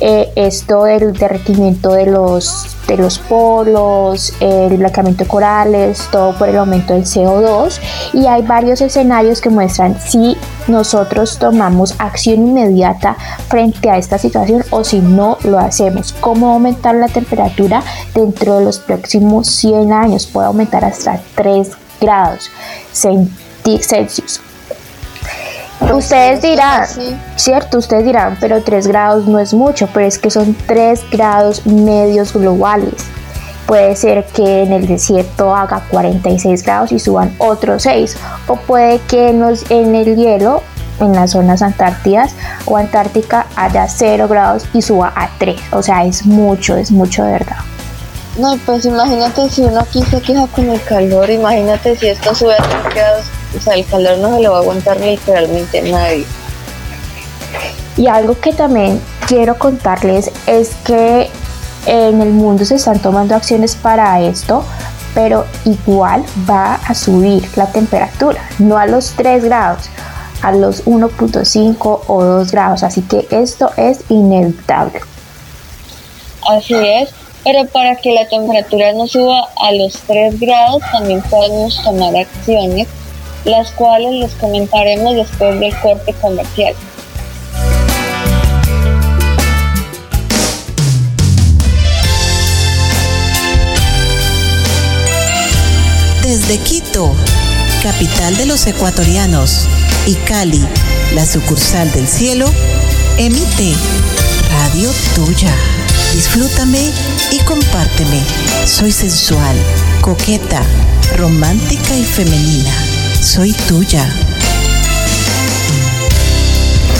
eh, 0.00 0.32
esto 0.36 0.84
del 0.84 1.12
derretimiento 1.12 1.92
de 1.92 2.06
los, 2.06 2.73
de 2.86 2.96
los 2.96 3.18
polos, 3.18 4.32
el 4.40 4.76
blanqueamiento 4.76 5.24
de 5.24 5.28
corales, 5.28 6.08
todo 6.10 6.36
por 6.36 6.48
el 6.48 6.56
aumento 6.56 6.94
del 6.94 7.04
CO2 7.04 7.80
y 8.12 8.26
hay 8.26 8.42
varios 8.42 8.80
escenarios 8.80 9.40
que 9.40 9.50
muestran 9.50 9.98
si 10.00 10.36
nosotros 10.66 11.38
tomamos 11.38 11.94
acción 11.98 12.48
inmediata 12.48 13.16
frente 13.48 13.90
a 13.90 13.98
esta 13.98 14.18
situación 14.18 14.64
o 14.70 14.84
si 14.84 15.00
no 15.00 15.38
lo 15.44 15.58
hacemos, 15.58 16.12
cómo 16.20 16.50
aumentar 16.50 16.94
la 16.94 17.08
temperatura 17.08 17.82
dentro 18.14 18.58
de 18.58 18.64
los 18.64 18.78
próximos 18.78 19.48
100 19.48 19.92
años, 19.92 20.26
puede 20.26 20.46
aumentar 20.46 20.84
hasta 20.84 21.20
3 21.34 21.70
grados 22.00 22.50
Celsius 22.92 24.40
Ustedes 25.92 26.42
dirán, 26.42 26.86
cierto, 27.36 27.78
ustedes 27.78 28.04
dirán, 28.04 28.36
pero 28.40 28.62
3 28.62 28.86
grados 28.86 29.26
no 29.26 29.38
es 29.38 29.54
mucho, 29.54 29.88
pero 29.92 30.06
es 30.06 30.18
que 30.18 30.30
son 30.30 30.56
3 30.66 31.04
grados 31.10 31.66
medios 31.66 32.32
globales. 32.32 32.94
Puede 33.66 33.94
ser 33.96 34.24
que 34.24 34.62
en 34.62 34.72
el 34.72 34.86
desierto 34.86 35.54
haga 35.54 35.84
46 35.90 36.62
grados 36.64 36.92
y 36.92 36.98
suban 36.98 37.34
otros 37.38 37.82
6, 37.84 38.16
o 38.46 38.56
puede 38.56 38.98
que 39.00 39.28
en, 39.28 39.42
en 39.70 39.94
el 39.94 40.16
hielo, 40.16 40.62
en 41.00 41.12
las 41.14 41.32
zonas 41.32 41.62
antártidas 41.62 42.34
o 42.66 42.76
antártica, 42.76 43.46
haya 43.56 43.88
0 43.88 44.26
grados 44.28 44.66
y 44.72 44.82
suba 44.82 45.12
a 45.14 45.30
3. 45.38 45.56
O 45.72 45.82
sea, 45.82 46.04
es 46.04 46.26
mucho, 46.26 46.76
es 46.76 46.90
mucho 46.90 47.24
de 47.24 47.32
verdad. 47.32 47.56
No, 48.38 48.56
pues 48.66 48.84
imagínate 48.84 49.48
si 49.48 49.62
uno 49.62 49.80
aquí 49.80 50.02
se 50.02 50.20
queja 50.20 50.46
con 50.48 50.68
el 50.68 50.82
calor, 50.82 51.30
imagínate 51.30 51.96
si 51.96 52.08
esto 52.08 52.34
sube 52.34 52.54
a 52.54 52.62
3 52.62 52.94
grados 52.94 53.24
o 53.56 53.60
sea, 53.60 53.74
el 53.74 53.84
calor 53.86 54.18
no 54.18 54.36
se 54.36 54.42
lo 54.42 54.52
va 54.52 54.58
a 54.58 54.60
aguantar 54.60 55.00
literalmente 55.00 55.82
nadie. 55.82 56.24
Y 57.96 58.06
algo 58.08 58.38
que 58.40 58.52
también 58.52 59.00
quiero 59.26 59.58
contarles 59.58 60.30
es 60.46 60.74
que 60.84 61.30
en 61.86 62.20
el 62.20 62.30
mundo 62.30 62.64
se 62.64 62.76
están 62.76 62.98
tomando 63.00 63.34
acciones 63.34 63.76
para 63.76 64.20
esto, 64.20 64.64
pero 65.14 65.46
igual 65.64 66.24
va 66.48 66.74
a 66.74 66.94
subir 66.94 67.48
la 67.56 67.66
temperatura, 67.66 68.48
no 68.58 68.78
a 68.78 68.86
los 68.86 69.10
3 69.12 69.44
grados, 69.44 69.84
a 70.42 70.52
los 70.52 70.84
1.5 70.86 72.00
o 72.06 72.24
2 72.24 72.50
grados, 72.50 72.82
así 72.82 73.02
que 73.02 73.26
esto 73.30 73.70
es 73.76 74.00
inevitable. 74.08 75.00
Así 76.50 76.74
es, 76.74 77.10
pero 77.44 77.66
para 77.68 77.96
que 77.96 78.12
la 78.12 78.26
temperatura 78.28 78.92
no 78.92 79.06
suba 79.06 79.48
a 79.62 79.72
los 79.72 79.94
3 80.06 80.40
grados 80.40 80.82
también 80.90 81.22
podemos 81.22 81.80
tomar 81.82 82.16
acciones 82.16 82.88
las 83.44 83.70
cuales 83.72 84.12
les 84.12 84.34
comentaremos 84.34 85.14
después 85.14 85.58
del 85.60 85.78
corte 85.80 86.12
comercial. 86.14 86.74
Desde 96.22 96.58
Quito, 96.58 97.12
capital 97.82 98.36
de 98.36 98.46
los 98.46 98.66
ecuatorianos, 98.66 99.66
y 100.06 100.14
Cali, 100.14 100.62
la 101.14 101.24
sucursal 101.24 101.90
del 101.92 102.06
cielo, 102.06 102.46
emite 103.18 103.74
Radio 104.50 104.90
Tuya. 105.14 105.54
Disfrútame 106.14 106.90
y 107.30 107.38
compárteme. 107.40 108.22
Soy 108.66 108.92
sensual, 108.92 109.56
coqueta, 110.00 110.62
romántica 111.16 111.96
y 111.96 112.04
femenina 112.04 112.83
soy 113.24 113.52
tuya. 113.66 114.06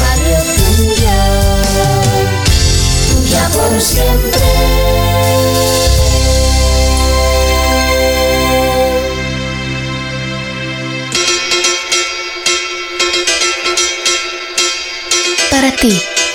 Radio 0.01 0.39
tuya, 0.77 1.63
tuya 3.13 3.49
por 3.51 3.81
siempre. 3.81 4.65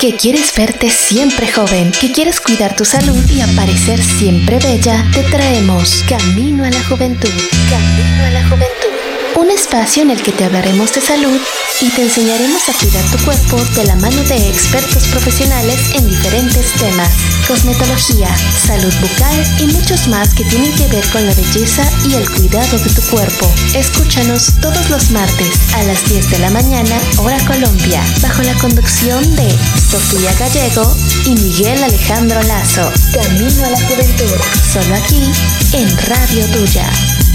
que 0.00 0.16
quieres 0.16 0.54
verte 0.56 0.88
siempre 0.88 1.46
joven, 1.52 1.92
que 1.92 2.10
quieres 2.10 2.40
cuidar 2.40 2.74
tu 2.74 2.86
salud 2.86 3.22
y 3.28 3.42
aparecer 3.42 4.02
siempre 4.02 4.58
bella, 4.58 5.04
te 5.12 5.22
traemos 5.24 6.02
Camino 6.08 6.64
a 6.64 6.70
la 6.70 6.82
Juventud. 6.84 7.28
Camino 7.68 8.24
a 8.24 8.30
la 8.30 8.48
Juventud 8.48 8.89
un 9.36 9.50
espacio 9.50 10.02
en 10.02 10.10
el 10.10 10.22
que 10.22 10.32
te 10.32 10.44
hablaremos 10.44 10.92
de 10.92 11.00
salud 11.00 11.38
y 11.80 11.88
te 11.90 12.02
enseñaremos 12.02 12.68
a 12.68 12.72
cuidar 12.72 13.04
tu 13.10 13.18
cuerpo 13.24 13.56
de 13.74 13.84
la 13.84 13.96
mano 13.96 14.22
de 14.24 14.48
expertos 14.48 15.06
profesionales 15.08 15.78
en 15.94 16.08
diferentes 16.08 16.72
temas, 16.72 17.10
cosmetología, 17.46 18.28
salud 18.66 18.92
bucal 19.00 19.44
y 19.60 19.66
muchos 19.66 20.08
más 20.08 20.34
que 20.34 20.44
tienen 20.44 20.72
que 20.74 20.86
ver 20.88 21.04
con 21.10 21.26
la 21.26 21.34
belleza 21.34 21.82
y 22.08 22.14
el 22.14 22.30
cuidado 22.30 22.78
de 22.78 22.90
tu 22.90 23.02
cuerpo. 23.02 23.52
Escúchanos 23.74 24.54
todos 24.60 24.90
los 24.90 25.10
martes 25.10 25.58
a 25.74 25.82
las 25.84 26.08
10 26.08 26.30
de 26.30 26.38
la 26.38 26.50
mañana, 26.50 26.98
hora 27.18 27.38
Colombia, 27.46 28.02
bajo 28.20 28.42
la 28.42 28.54
conducción 28.54 29.36
de 29.36 29.48
Sofía 29.90 30.32
Gallego 30.38 30.94
y 31.24 31.34
Miguel 31.34 31.82
Alejandro 31.82 32.42
Lazo. 32.42 32.92
Camino 33.12 33.64
a 33.64 33.70
la 33.70 33.80
juventud, 33.80 34.36
solo 34.72 34.94
aquí 34.94 35.30
en 35.72 35.96
Radio 36.08 36.46
Tuya. 36.46 36.90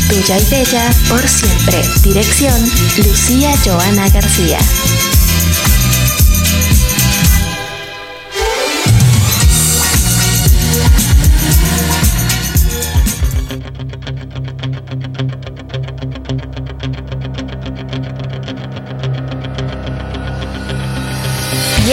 Tuya 0.10 0.38
y 0.38 0.46
Bella 0.46 0.90
por 1.10 1.28
siempre. 1.28 1.82
Dirección 2.04 2.54
Lucía 2.98 3.54
Joana 3.64 4.10
García. 4.10 4.60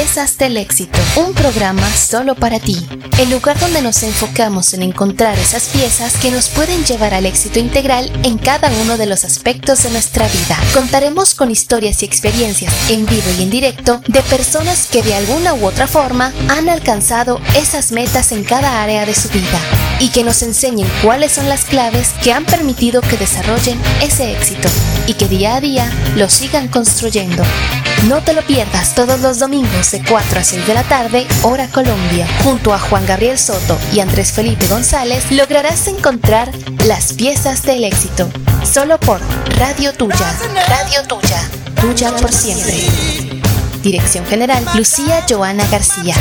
Piezas 0.03 0.37
del 0.37 0.57
éxito, 0.57 0.99
un 1.15 1.33
programa 1.33 1.89
solo 1.95 2.35
para 2.35 2.59
ti, 2.59 2.77
el 3.21 3.31
lugar 3.31 3.57
donde 3.61 3.83
nos 3.83 4.03
enfocamos 4.03 4.75
en 4.75 4.83
encontrar 4.83 5.39
esas 5.39 5.69
piezas 5.69 6.17
que 6.17 6.33
nos 6.33 6.49
pueden 6.49 6.85
llevar 6.85 7.15
al 7.15 7.25
éxito 7.25 7.61
integral 7.61 8.11
en 8.25 8.37
cada 8.37 8.69
uno 8.83 8.99
de 8.99 9.07
los 9.07 9.25
aspectos 9.25 9.85
de 9.85 9.91
nuestra 9.91 10.27
vida. 10.27 10.59
Contaremos 10.75 11.37
con 11.37 11.53
historias 11.53 12.03
y 12.03 12.07
experiencias 12.07 12.75
en 12.91 13.07
vivo 13.07 13.31
y 13.39 13.45
en 13.45 13.51
directo 13.51 14.03
de 14.09 14.23
personas 14.23 14.89
que 14.89 15.05
de 15.05 15.15
alguna 15.15 15.55
u 15.55 15.67
otra 15.67 15.87
forma 15.87 16.33
han 16.49 16.69
alcanzado 16.69 17.41
esas 17.57 17.93
metas 17.93 18.33
en 18.33 18.43
cada 18.43 18.83
área 18.83 19.07
de 19.07 19.15
su 19.15 19.29
vida 19.29 19.61
y 20.01 20.09
que 20.09 20.25
nos 20.25 20.43
enseñen 20.43 20.91
cuáles 21.05 21.31
son 21.31 21.49
las 21.49 21.65
claves 21.65 22.09
que 22.25 22.33
han 22.33 22.45
permitido 22.45 23.03
que 23.03 23.17
desarrollen 23.17 23.81
ese 24.03 24.33
éxito 24.33 24.69
y 25.07 25.15
que 25.15 25.29
día 25.29 25.55
a 25.55 25.61
día 25.61 25.89
lo 26.17 26.29
sigan 26.29 26.67
construyendo. 26.67 27.45
No 28.09 28.21
te 28.21 28.33
lo 28.33 28.43
pierdas 28.43 28.97
todos 28.97 29.21
los 29.21 29.39
domingos 29.39 29.92
de 29.93 30.03
4 30.03 30.41
a 30.41 30.43
6 30.43 30.67
de 30.67 30.75
la 30.75 30.83
tarde, 30.85 31.27
hora 31.43 31.69
Colombia. 31.69 32.27
Junto 32.43 32.73
a 32.73 32.79
Juan 32.79 33.07
Gabriel 33.07 33.39
Soto 33.39 33.79
y 33.93 34.01
Andrés 34.01 34.33
Felipe 34.33 34.67
González 34.67 35.31
lograrás 35.31 35.87
encontrar 35.87 36.51
las 36.87 37.13
piezas 37.13 37.63
del 37.63 37.85
éxito. 37.85 38.29
Solo 38.65 38.99
por 38.99 39.21
Radio 39.59 39.93
Tuya. 39.93 40.35
Radio 40.69 41.03
Tuya. 41.07 41.43
Tuya 41.81 42.11
por 42.17 42.33
siempre. 42.33 42.87
Dirección 43.83 44.25
General 44.27 44.65
Lucía 44.75 45.25
Joana 45.29 45.67
García. 45.69 46.15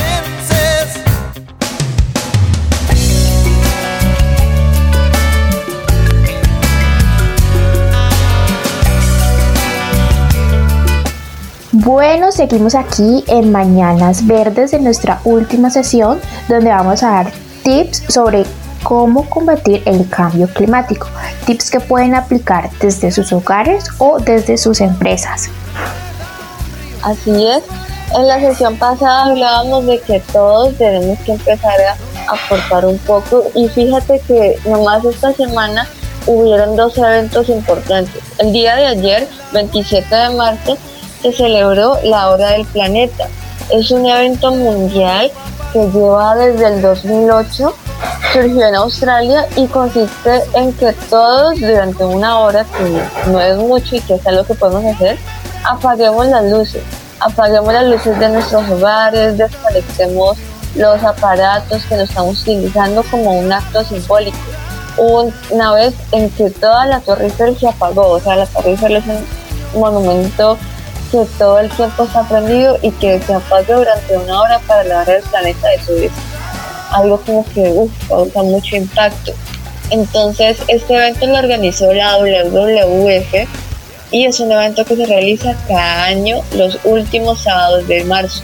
Bueno, 11.73 12.33
seguimos 12.33 12.75
aquí 12.75 13.23
en 13.27 13.49
Mañanas 13.49 14.27
Verdes 14.27 14.73
en 14.73 14.83
nuestra 14.83 15.21
última 15.23 15.69
sesión 15.69 16.19
donde 16.49 16.69
vamos 16.69 17.01
a 17.01 17.11
dar 17.11 17.31
tips 17.63 18.03
sobre 18.09 18.43
cómo 18.83 19.29
combatir 19.29 19.81
el 19.85 20.09
cambio 20.09 20.49
climático. 20.49 21.07
Tips 21.45 21.71
que 21.71 21.79
pueden 21.79 22.13
aplicar 22.13 22.69
desde 22.81 23.09
sus 23.09 23.31
hogares 23.31 23.85
o 23.99 24.19
desde 24.19 24.57
sus 24.57 24.81
empresas. 24.81 25.49
Así 27.03 27.47
es. 27.47 27.63
En 28.17 28.27
la 28.27 28.41
sesión 28.41 28.75
pasada 28.75 29.27
hablábamos 29.27 29.85
de 29.85 29.97
que 30.01 30.19
todos 30.33 30.75
tenemos 30.77 31.19
que 31.19 31.31
empezar 31.31 31.79
a 31.79 32.33
aportar 32.33 32.85
un 32.85 32.97
poco 32.97 33.45
y 33.55 33.69
fíjate 33.69 34.19
que 34.27 34.59
nomás 34.65 35.05
esta 35.05 35.31
semana 35.31 35.87
hubieron 36.27 36.75
dos 36.75 36.97
eventos 36.97 37.47
importantes. 37.47 38.21
El 38.39 38.51
día 38.51 38.75
de 38.75 38.87
ayer, 38.87 39.27
27 39.53 40.13
de 40.13 40.29
marzo, 40.31 40.77
se 41.21 41.31
celebró 41.31 41.97
la 42.03 42.29
Hora 42.29 42.51
del 42.51 42.65
Planeta. 42.65 43.27
Es 43.69 43.91
un 43.91 44.05
evento 44.05 44.51
mundial 44.51 45.31
que 45.71 45.79
lleva 45.87 46.35
desde 46.35 46.67
el 46.67 46.81
2008, 46.81 47.73
surgió 48.33 48.67
en 48.67 48.75
Australia 48.75 49.45
y 49.55 49.67
consiste 49.67 50.43
en 50.53 50.73
que 50.73 50.93
todos 51.09 51.59
durante 51.59 52.03
una 52.03 52.39
hora, 52.39 52.65
que 52.65 53.29
no 53.31 53.39
es 53.39 53.57
mucho 53.57 53.95
y 53.95 54.01
que 54.01 54.15
es 54.15 54.27
algo 54.27 54.43
que 54.43 54.53
podemos 54.55 54.95
hacer, 54.95 55.17
apaguemos 55.63 56.27
las 56.27 56.43
luces, 56.45 56.83
apaguemos 57.19 57.73
las 57.73 57.85
luces 57.85 58.19
de 58.19 58.29
nuestros 58.29 58.69
hogares, 58.69 59.37
desconectemos 59.37 60.37
los 60.75 61.03
aparatos 61.03 61.83
que 61.85 61.95
nos 61.95 62.09
estamos 62.09 62.41
utilizando 62.41 63.03
como 63.09 63.31
un 63.39 63.51
acto 63.51 63.83
simbólico. 63.83 64.37
Una 65.49 65.73
vez 65.73 65.93
en 66.11 66.29
que 66.31 66.49
toda 66.49 66.85
la 66.85 66.99
Torre 66.99 67.25
Eiffel 67.25 67.57
se 67.57 67.67
apagó, 67.67 68.09
o 68.09 68.19
sea, 68.19 68.35
la 68.35 68.45
Torre 68.45 68.71
Eiffel 68.71 68.97
es 68.97 69.03
un 69.73 69.79
monumento 69.79 70.57
que 71.11 71.25
todo 71.37 71.59
el 71.59 71.69
tiempo 71.69 72.03
está 72.03 72.23
prendido 72.23 72.77
y 72.81 72.91
que 72.91 73.19
se 73.21 73.33
apague 73.33 73.73
durante 73.73 74.17
una 74.17 74.41
hora 74.41 74.59
para 74.65 74.83
lavar 74.85 75.09
el 75.09 75.23
planeta 75.23 75.67
de 75.67 75.83
su 75.83 75.93
vida. 75.95 76.11
Algo 76.91 77.21
como 77.21 77.45
que 77.53 77.69
uf, 77.69 77.91
causa 78.07 78.43
mucho 78.43 78.75
impacto. 78.75 79.33
Entonces, 79.89 80.57
este 80.67 80.95
evento 80.95 81.27
lo 81.27 81.37
organizó 81.37 81.91
la 81.93 82.17
WWF 82.17 83.47
y 84.11 84.25
es 84.25 84.39
un 84.39 84.51
evento 84.51 84.85
que 84.85 84.95
se 84.95 85.05
realiza 85.05 85.55
cada 85.67 86.03
año 86.05 86.37
los 86.55 86.79
últimos 86.85 87.41
sábados 87.41 87.87
de 87.87 88.03
marzo. 88.05 88.43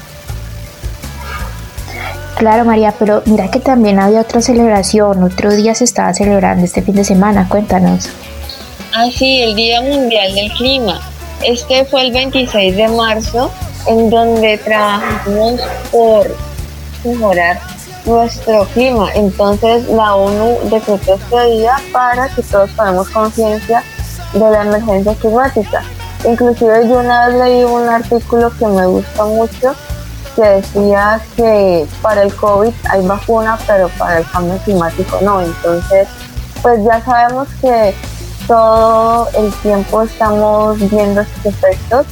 Claro, 2.35 2.65
María, 2.65 2.93
pero 2.99 3.23
mira 3.25 3.49
que 3.49 3.59
también 3.59 3.99
había 3.99 4.21
otra 4.21 4.41
celebración, 4.41 5.23
otro 5.23 5.55
día 5.55 5.73
se 5.73 5.85
estaba 5.85 6.13
celebrando 6.13 6.65
este 6.65 6.83
fin 6.83 6.95
de 6.95 7.03
semana, 7.03 7.47
cuéntanos. 7.49 8.09
Ah, 8.93 9.07
sí, 9.11 9.41
el 9.41 9.55
Día 9.55 9.81
Mundial 9.81 10.35
del 10.35 10.51
Clima. 10.53 11.01
Este 11.43 11.85
fue 11.85 12.01
el 12.01 12.11
26 12.11 12.75
de 12.75 12.87
marzo, 12.89 13.51
en 13.85 14.09
donde 14.09 14.57
trabajamos 14.57 15.61
por 15.91 16.35
mejorar 17.03 17.59
nuestro 18.05 18.65
clima. 18.73 19.09
Entonces 19.13 19.87
la 19.89 20.15
ONU 20.15 20.57
decretó 20.69 21.15
este 21.15 21.45
día 21.51 21.75
para 21.91 22.27
que 22.29 22.41
todos 22.41 22.69
tomemos 22.75 23.09
conciencia 23.09 23.83
de 24.33 24.39
la 24.39 24.63
emergencia 24.63 25.13
climática. 25.15 25.83
Inclusive 26.27 26.87
yo 26.87 26.99
una 26.99 27.27
vez 27.27 27.35
leí 27.37 27.63
un 27.63 27.87
artículo 27.87 28.51
que 28.57 28.65
me 28.65 28.85
gusta 28.87 29.25
mucho 29.25 29.75
que 30.35 30.43
decía 30.43 31.19
que 31.35 31.85
para 32.01 32.23
el 32.23 32.35
COVID 32.35 32.73
hay 32.89 33.05
vacuna, 33.05 33.57
pero 33.65 33.89
para 33.97 34.19
el 34.19 34.29
cambio 34.29 34.57
climático 34.65 35.19
no. 35.21 35.41
Entonces, 35.41 36.07
pues 36.61 36.83
ya 36.83 37.03
sabemos 37.03 37.47
que 37.61 37.95
todo 38.47 39.27
el 39.37 39.53
tiempo 39.61 40.01
estamos 40.01 40.79
viendo 40.89 41.21
estos 41.21 41.45
efectos, 41.45 42.05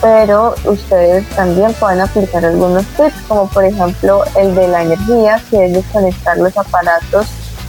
pero 0.00 0.54
ustedes 0.64 1.28
también 1.30 1.72
pueden 1.74 2.00
aplicar 2.00 2.44
algunos 2.44 2.84
tips, 2.96 3.14
como 3.28 3.48
por 3.48 3.64
ejemplo 3.64 4.24
el 4.36 4.54
de 4.54 4.68
la 4.68 4.82
energía, 4.82 5.42
que 5.50 5.66
es 5.66 5.72
desconectar 5.74 6.38
los 6.38 6.56
aparatos 6.56 7.26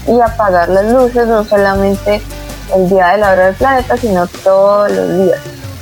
y 0.08 0.20
apagar 0.20 0.70
las 0.70 0.86
luces, 0.92 1.28
no 1.28 1.44
solamente 1.44 2.22
el 2.76 2.90
día 2.90 3.10
de 3.10 3.18
la 3.18 3.32
hora 3.32 3.46
del 3.48 3.56
planeta, 3.56 3.98
sino 3.98 4.28
todos 4.28 4.92
los 4.92 5.18
días. 5.26 5.40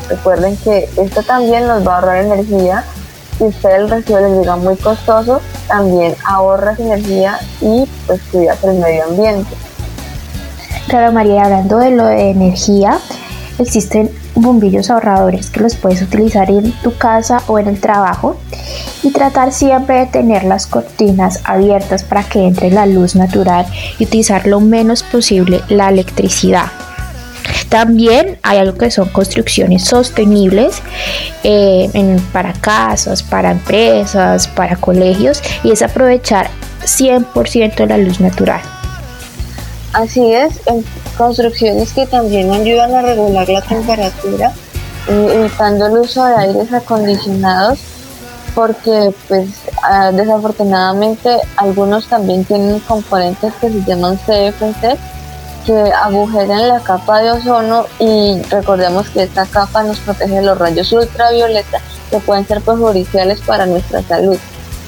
Recuerden 0.09 0.57
que 0.57 0.89
esto 0.97 1.23
también 1.23 1.67
nos 1.67 1.87
va 1.87 1.93
a 1.93 1.95
ahorrar 1.99 2.17
energía. 2.17 2.83
Si 3.37 3.45
usted 3.45 3.69
el 3.71 3.89
recibo 3.89 4.19
les 4.19 4.39
llega 4.39 4.55
muy 4.55 4.75
costoso, 4.75 5.41
también 5.67 6.15
ahorras 6.25 6.79
energía 6.79 7.39
y 7.61 7.87
pues 8.05 8.21
cuidas 8.31 8.61
el 8.63 8.73
medio 8.73 9.05
ambiente. 9.05 9.55
Claro, 10.91 11.13
María, 11.13 11.45
hablando 11.45 11.77
de 11.77 11.91
lo 11.91 12.05
de 12.05 12.31
energía, 12.31 12.99
existen 13.59 14.11
bombillos 14.35 14.89
ahorradores 14.89 15.49
que 15.49 15.61
los 15.61 15.77
puedes 15.77 16.01
utilizar 16.01 16.51
en 16.51 16.73
tu 16.83 16.97
casa 16.97 17.41
o 17.47 17.57
en 17.59 17.69
el 17.69 17.79
trabajo 17.79 18.35
y 19.01 19.11
tratar 19.11 19.53
siempre 19.53 19.99
de 19.99 20.07
tener 20.07 20.43
las 20.43 20.67
cortinas 20.67 21.39
abiertas 21.45 22.03
para 22.03 22.23
que 22.23 22.45
entre 22.45 22.71
la 22.71 22.87
luz 22.87 23.15
natural 23.15 23.65
y 23.99 24.03
utilizar 24.03 24.45
lo 24.45 24.59
menos 24.59 25.01
posible 25.01 25.61
la 25.69 25.87
electricidad. 25.87 26.65
También 27.69 28.37
hay 28.43 28.57
algo 28.57 28.77
que 28.77 28.91
son 28.91 29.07
construcciones 29.07 29.85
sostenibles 29.85 30.81
eh, 31.45 32.19
para 32.33 32.51
casas, 32.51 33.23
para 33.23 33.51
empresas, 33.51 34.49
para 34.49 34.75
colegios 34.75 35.41
y 35.63 35.71
es 35.71 35.83
aprovechar 35.83 36.49
100% 36.83 37.87
la 37.87 37.97
luz 37.97 38.19
natural. 38.19 38.59
Así 39.93 40.33
es, 40.33 40.61
construcciones 41.17 41.91
que 41.93 42.05
también 42.05 42.51
ayudan 42.51 42.95
a 42.95 43.01
regular 43.01 43.47
la 43.49 43.61
temperatura, 43.61 44.53
evitando 45.07 45.87
el 45.87 45.97
uso 45.97 46.23
de 46.25 46.35
aires 46.35 46.71
acondicionados 46.71 47.79
porque 48.55 49.13
pues 49.27 49.49
ah, 49.83 50.11
desafortunadamente 50.11 51.37
algunos 51.57 52.07
también 52.07 52.43
tienen 52.43 52.79
componentes 52.81 53.53
que 53.55 53.69
se 53.69 53.83
llaman 53.83 54.17
CFC 54.17 54.97
que 55.65 55.91
agujeran 55.93 56.67
la 56.67 56.79
capa 56.79 57.21
de 57.21 57.31
ozono 57.31 57.85
y 57.99 58.41
recordemos 58.49 59.09
que 59.09 59.23
esta 59.23 59.45
capa 59.45 59.83
nos 59.83 59.99
protege 59.99 60.35
de 60.35 60.41
los 60.41 60.57
rayos 60.57 60.91
ultravioleta 60.91 61.79
que 62.09 62.19
pueden 62.19 62.47
ser 62.47 62.61
perjudiciales 62.61 63.39
para 63.41 63.65
nuestra 63.65 64.01
salud. 64.01 64.37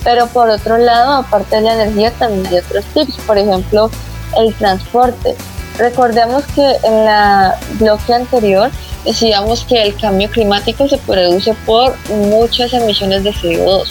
Pero 0.04 0.28
por 0.28 0.50
otro 0.50 0.78
lado, 0.78 1.13
aparte 1.13 1.58
de 1.58 1.62
la 1.62 1.74
energía, 1.76 2.12
también 2.12 2.48
hay 2.48 2.58
otros 2.58 2.84
tips, 2.94 3.16
por 3.26 3.38
ejemplo, 3.38 3.89
el 4.38 4.54
transporte. 4.56 5.36
Recordemos 5.78 6.43
que 6.56 6.78
en 6.84 7.06
la 7.06 7.58
bloque 7.80 8.13
anterior 8.13 8.69
decíamos 9.06 9.65
que 9.65 9.82
el 9.82 9.96
cambio 9.96 10.30
climático 10.30 10.88
se 10.88 10.98
produce 11.00 11.54
por 11.65 11.96
muchas 12.10 12.74
emisiones 12.74 13.24
de 13.24 13.34
CO2. 13.34 13.88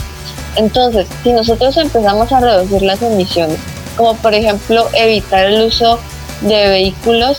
Entonces, 0.56 1.06
si 1.22 1.32
nosotros 1.32 1.76
empezamos 1.76 2.30
a 2.30 2.40
reducir 2.40 2.82
las 2.82 3.02
emisiones, 3.02 3.58
como 3.96 4.14
por 4.16 4.34
ejemplo 4.34 4.86
evitar 4.94 5.46
el 5.46 5.62
uso 5.62 5.98
de 6.42 6.68
vehículos 6.68 7.38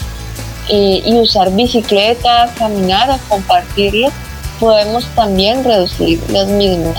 eh, 0.69 1.01
y 1.05 1.13
usar 1.15 1.51
bicicleta, 1.51 2.51
caminar 2.57 3.09
o 3.11 3.17
compartirlo, 3.29 4.09
podemos 4.59 5.05
también 5.15 5.63
reducir 5.63 6.21
las 6.29 6.47
mismas. 6.47 6.97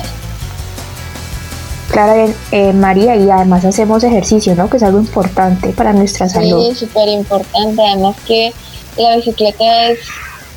Claro, 1.95 2.29
eh, 2.51 2.73
María, 2.73 3.15
y 3.15 3.31
además 3.31 3.65
hacemos 3.65 4.03
ejercicio, 4.03 4.57
¿no? 4.57 4.69
Que 4.69 4.79
es 4.79 4.83
algo 4.83 4.99
importante 4.99 5.69
para 5.69 5.93
nuestra 5.93 6.29
salud. 6.29 6.73
Sí, 6.73 6.87
súper 6.87 7.09
importante. 7.09 7.81
Además 7.81 8.17
que 8.27 8.53
la 8.97 9.15
bicicleta 9.15 9.91
es, 9.91 10.01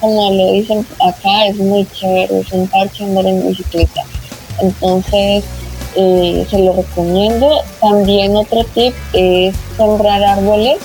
como 0.02 0.32
lo 0.32 0.52
dicen 0.54 0.84
acá, 1.00 1.46
es 1.46 1.58
muy 1.58 1.86
chévere, 1.94 2.40
es 2.40 2.52
un 2.52 2.68
parche 2.68 3.04
andar 3.04 3.28
en 3.28 3.48
bicicleta. 3.48 4.02
Entonces, 4.60 5.44
eh, 5.96 6.44
se 6.50 6.58
lo 6.58 6.74
recomiendo. 6.74 7.62
También 7.82 8.36
otro 8.36 8.64
tip 8.74 8.96
es 9.14 9.56
sembrar 9.78 10.24
árboles. 10.24 10.80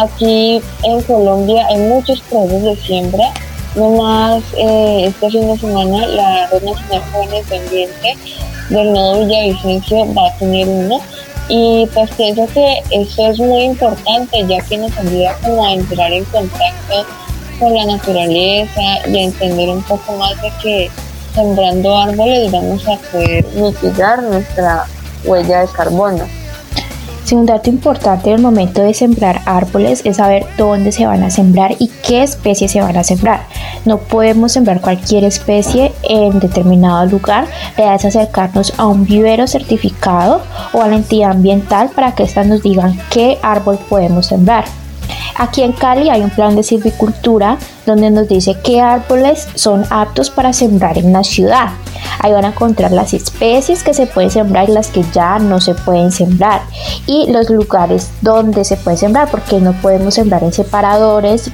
Aquí 0.00 0.62
en 0.84 1.02
Colombia 1.02 1.66
hay 1.68 1.78
muchos 1.78 2.20
procesos 2.20 2.62
de 2.62 2.76
siembra. 2.76 3.32
Nomás 3.74 4.44
eh, 4.56 5.06
este 5.08 5.30
fin 5.30 5.48
de 5.48 5.58
semana 5.58 6.06
la 6.06 6.46
Red 6.46 6.62
Nacional 6.62 7.02
Jóvenes 7.12 7.48
de 7.48 7.58
Ambiente 7.58 8.16
del 8.70 8.92
nodo 8.92 9.26
Villavicencio 9.26 10.14
va 10.14 10.28
a 10.28 10.34
tener 10.38 10.66
uno. 10.66 11.00
Y 11.48 11.86
pues 11.92 12.10
pienso 12.12 12.46
que 12.54 12.82
eso 12.90 13.30
es 13.30 13.38
muy 13.38 13.62
importante 13.64 14.46
ya 14.46 14.60
que 14.60 14.78
nos 14.78 14.96
ayuda 14.96 15.36
como 15.42 15.66
a 15.66 15.72
entrar 15.72 16.12
en 16.12 16.24
contacto 16.26 17.06
con 17.58 17.74
la 17.74 17.86
naturaleza 17.86 18.80
y 19.08 19.18
a 19.18 19.22
entender 19.22 19.68
un 19.68 19.82
poco 19.82 20.12
más 20.16 20.40
de 20.40 20.50
que 20.62 20.90
sembrando 21.34 21.96
árboles 21.96 22.50
vamos 22.50 22.82
a 22.88 22.96
poder 23.10 23.44
mitigar 23.54 24.22
nuestra 24.22 24.86
huella 25.24 25.60
de 25.60 25.68
carbono 25.68 26.39
un 27.32 27.46
dato 27.46 27.70
importante 27.70 28.28
en 28.28 28.36
el 28.36 28.42
momento 28.42 28.82
de 28.82 28.92
sembrar 28.92 29.40
árboles 29.46 30.02
es 30.04 30.16
saber 30.16 30.46
dónde 30.58 30.90
se 30.90 31.06
van 31.06 31.22
a 31.22 31.30
sembrar 31.30 31.76
y 31.78 31.88
qué 32.06 32.22
especies 32.22 32.72
se 32.72 32.80
van 32.80 32.96
a 32.96 33.04
sembrar. 33.04 33.42
No 33.84 33.98
podemos 33.98 34.52
sembrar 34.52 34.80
cualquier 34.80 35.24
especie 35.24 35.92
en 36.02 36.40
determinado 36.40 37.06
lugar, 37.06 37.46
debes 37.76 38.04
acercarnos 38.04 38.72
a 38.78 38.86
un 38.86 39.04
vivero 39.04 39.46
certificado 39.46 40.40
o 40.72 40.82
a 40.82 40.88
la 40.88 40.96
entidad 40.96 41.30
ambiental 41.30 41.90
para 41.94 42.12
que 42.12 42.24
éstas 42.24 42.46
nos 42.46 42.62
digan 42.62 42.98
qué 43.10 43.38
árbol 43.42 43.78
podemos 43.88 44.26
sembrar. 44.26 44.64
Aquí 45.36 45.62
en 45.62 45.72
Cali 45.72 46.10
hay 46.10 46.22
un 46.22 46.30
plan 46.30 46.56
de 46.56 46.62
silvicultura 46.62 47.58
donde 47.86 48.10
nos 48.10 48.28
dice 48.28 48.56
qué 48.62 48.80
árboles 48.80 49.48
son 49.54 49.84
aptos 49.90 50.30
para 50.30 50.52
sembrar 50.52 50.98
en 50.98 51.12
la 51.12 51.24
ciudad. 51.24 51.68
Ahí 52.18 52.32
van 52.32 52.44
a 52.44 52.48
encontrar 52.48 52.92
las 52.92 53.14
especies 53.14 53.82
que 53.82 53.94
se 53.94 54.06
pueden 54.06 54.30
sembrar 54.30 54.68
y 54.68 54.72
las 54.72 54.88
que 54.88 55.04
ya 55.12 55.38
no 55.38 55.60
se 55.60 55.74
pueden 55.74 56.12
sembrar 56.12 56.62
y 57.06 57.30
los 57.30 57.48
lugares 57.50 58.10
donde 58.20 58.64
se 58.64 58.76
puede 58.76 58.96
sembrar 58.96 59.30
porque 59.30 59.60
no 59.60 59.72
podemos 59.72 60.14
sembrar 60.14 60.42
en 60.42 60.52
separadores 60.52 61.50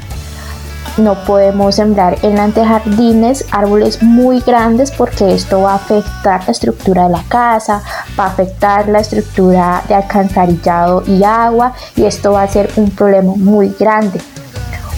no 0.99 1.15
podemos 1.25 1.75
sembrar 1.75 2.19
en 2.23 2.39
antejardines 2.39 3.45
árboles 3.51 4.03
muy 4.03 4.41
grandes 4.41 4.91
porque 4.91 5.35
esto 5.35 5.63
va 5.63 5.73
a 5.73 5.77
afectar 5.77 6.43
la 6.47 6.53
estructura 6.53 7.05
de 7.05 7.11
la 7.11 7.23
casa, 7.25 7.83
va 8.19 8.25
a 8.25 8.29
afectar 8.29 8.89
la 8.89 9.01
estructura 9.01 9.83
de 9.89 9.95
alcantarillado 9.95 11.03
y 11.07 11.23
agua 11.23 11.75
y 11.97 12.05
esto 12.05 12.33
va 12.33 12.43
a 12.43 12.49
ser 12.49 12.71
un 12.77 12.91
problema 12.91 13.35
muy 13.37 13.75
grande. 13.79 14.21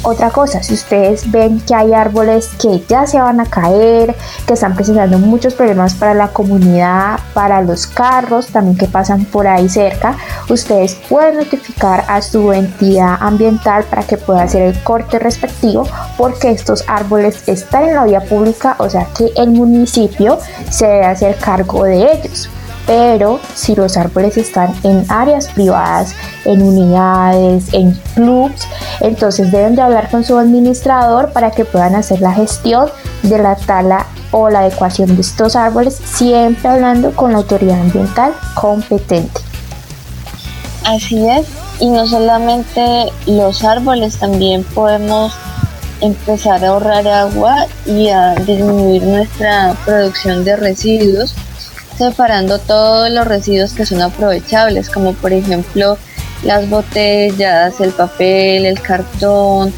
Otra 0.03 0.31
cosa, 0.31 0.63
si 0.63 0.75
ustedes 0.75 1.31
ven 1.31 1.61
que 1.61 1.75
hay 1.75 1.93
árboles 1.93 2.51
que 2.61 2.83
ya 2.89 3.07
se 3.07 3.21
van 3.21 3.41
a 3.41 3.47
caer, 3.47 4.15
que 4.47 4.55
están 4.55 4.75
presentando 4.75 5.19
muchos 5.19 5.55
problemas 5.55 5.95
para 5.95 6.15
la 6.15 6.29
comunidad, 6.29 7.19
para 7.35 7.63
los 7.63 7.87
carros 7.87 8.47
también 8.47 8.79
que 8.79 8.87
pasan 8.87 9.25
por 9.25 9.49
ahí 9.49 9.69
cerca, 9.69 10.17
ustedes 10.49 10.95
pueden 11.09 11.39
notificar 11.39 12.05
a 12.09 12.23
su 12.23 12.53
entidad 12.53 13.17
ambiental 13.21 13.85
para 13.85 14.05
que 14.05 14.17
pueda 14.17 14.43
hacer 14.43 14.63
el 14.63 14.83
corte 14.85 15.19
respectivo 15.19 15.87
porque 16.17 16.53
estos 16.53 16.85
árboles 16.87 17.49
están 17.49 17.89
en 17.89 17.97
la 17.97 18.05
vía 18.05 18.21
pública, 18.21 18.77
o 18.79 18.89
sea 18.89 19.07
que 19.17 19.33
el 19.37 19.51
municipio 19.51 20.39
se 20.71 20.87
debe 20.87 21.07
hacer 21.07 21.37
cargo 21.37 21.85
de 21.85 22.13
ellos 22.13 22.49
pero 22.89 23.39
si 23.55 23.77
los 23.77 23.99
árboles 23.99 24.39
están 24.39 24.75
en 24.83 25.05
áreas 25.11 25.49
privadas, 25.49 26.15
en 26.47 26.63
unidades, 26.63 27.67
en 27.73 27.93
clubs, 28.15 28.67
entonces 29.01 29.53
deben 29.53 29.77
de 29.77 29.83
hablar 29.83 30.11
con 30.11 30.25
su 30.25 30.39
administrador 30.39 31.31
para 31.33 31.51
que 31.51 31.67
puedan 31.67 31.95
hacer 31.95 32.23
la 32.23 32.33
gestión 32.33 32.89
de 33.23 33.37
la 33.37 33.57
tala 33.57 34.07
o 34.31 34.49
la 34.49 34.61
adecuación 34.61 35.15
de 35.17 35.21
estos 35.21 35.55
árboles, 35.55 36.01
siempre 36.03 36.67
hablando 36.67 37.15
con 37.15 37.33
la 37.33 37.39
autoridad 37.39 37.79
ambiental 37.79 38.33
competente. 38.55 39.39
Así 40.87 41.29
es, 41.29 41.47
y 41.81 41.91
no 41.91 42.07
solamente 42.07 43.13
los 43.27 43.65
árboles, 43.65 44.17
también 44.17 44.65
podemos 44.65 45.35
empezar 46.01 46.65
a 46.65 46.69
ahorrar 46.69 47.07
agua 47.07 47.67
y 47.85 48.09
a 48.09 48.35
disminuir 48.37 49.03
nuestra 49.03 49.77
producción 49.85 50.43
de 50.45 50.57
residuos 50.57 51.35
separando 51.99 52.59
todos 52.59 53.11
los 53.11 53.27
residuos 53.27 53.73
que 53.73 53.85
son 53.85 54.01
aprovechables, 54.01 54.89
como 54.89 55.13
por 55.15 55.33
ejemplo 55.33 55.99
las 56.45 56.69
botellas, 56.71 57.81
el 57.81 57.91
papel, 57.91 58.67
el 58.67 58.81
cartón. 58.81 59.73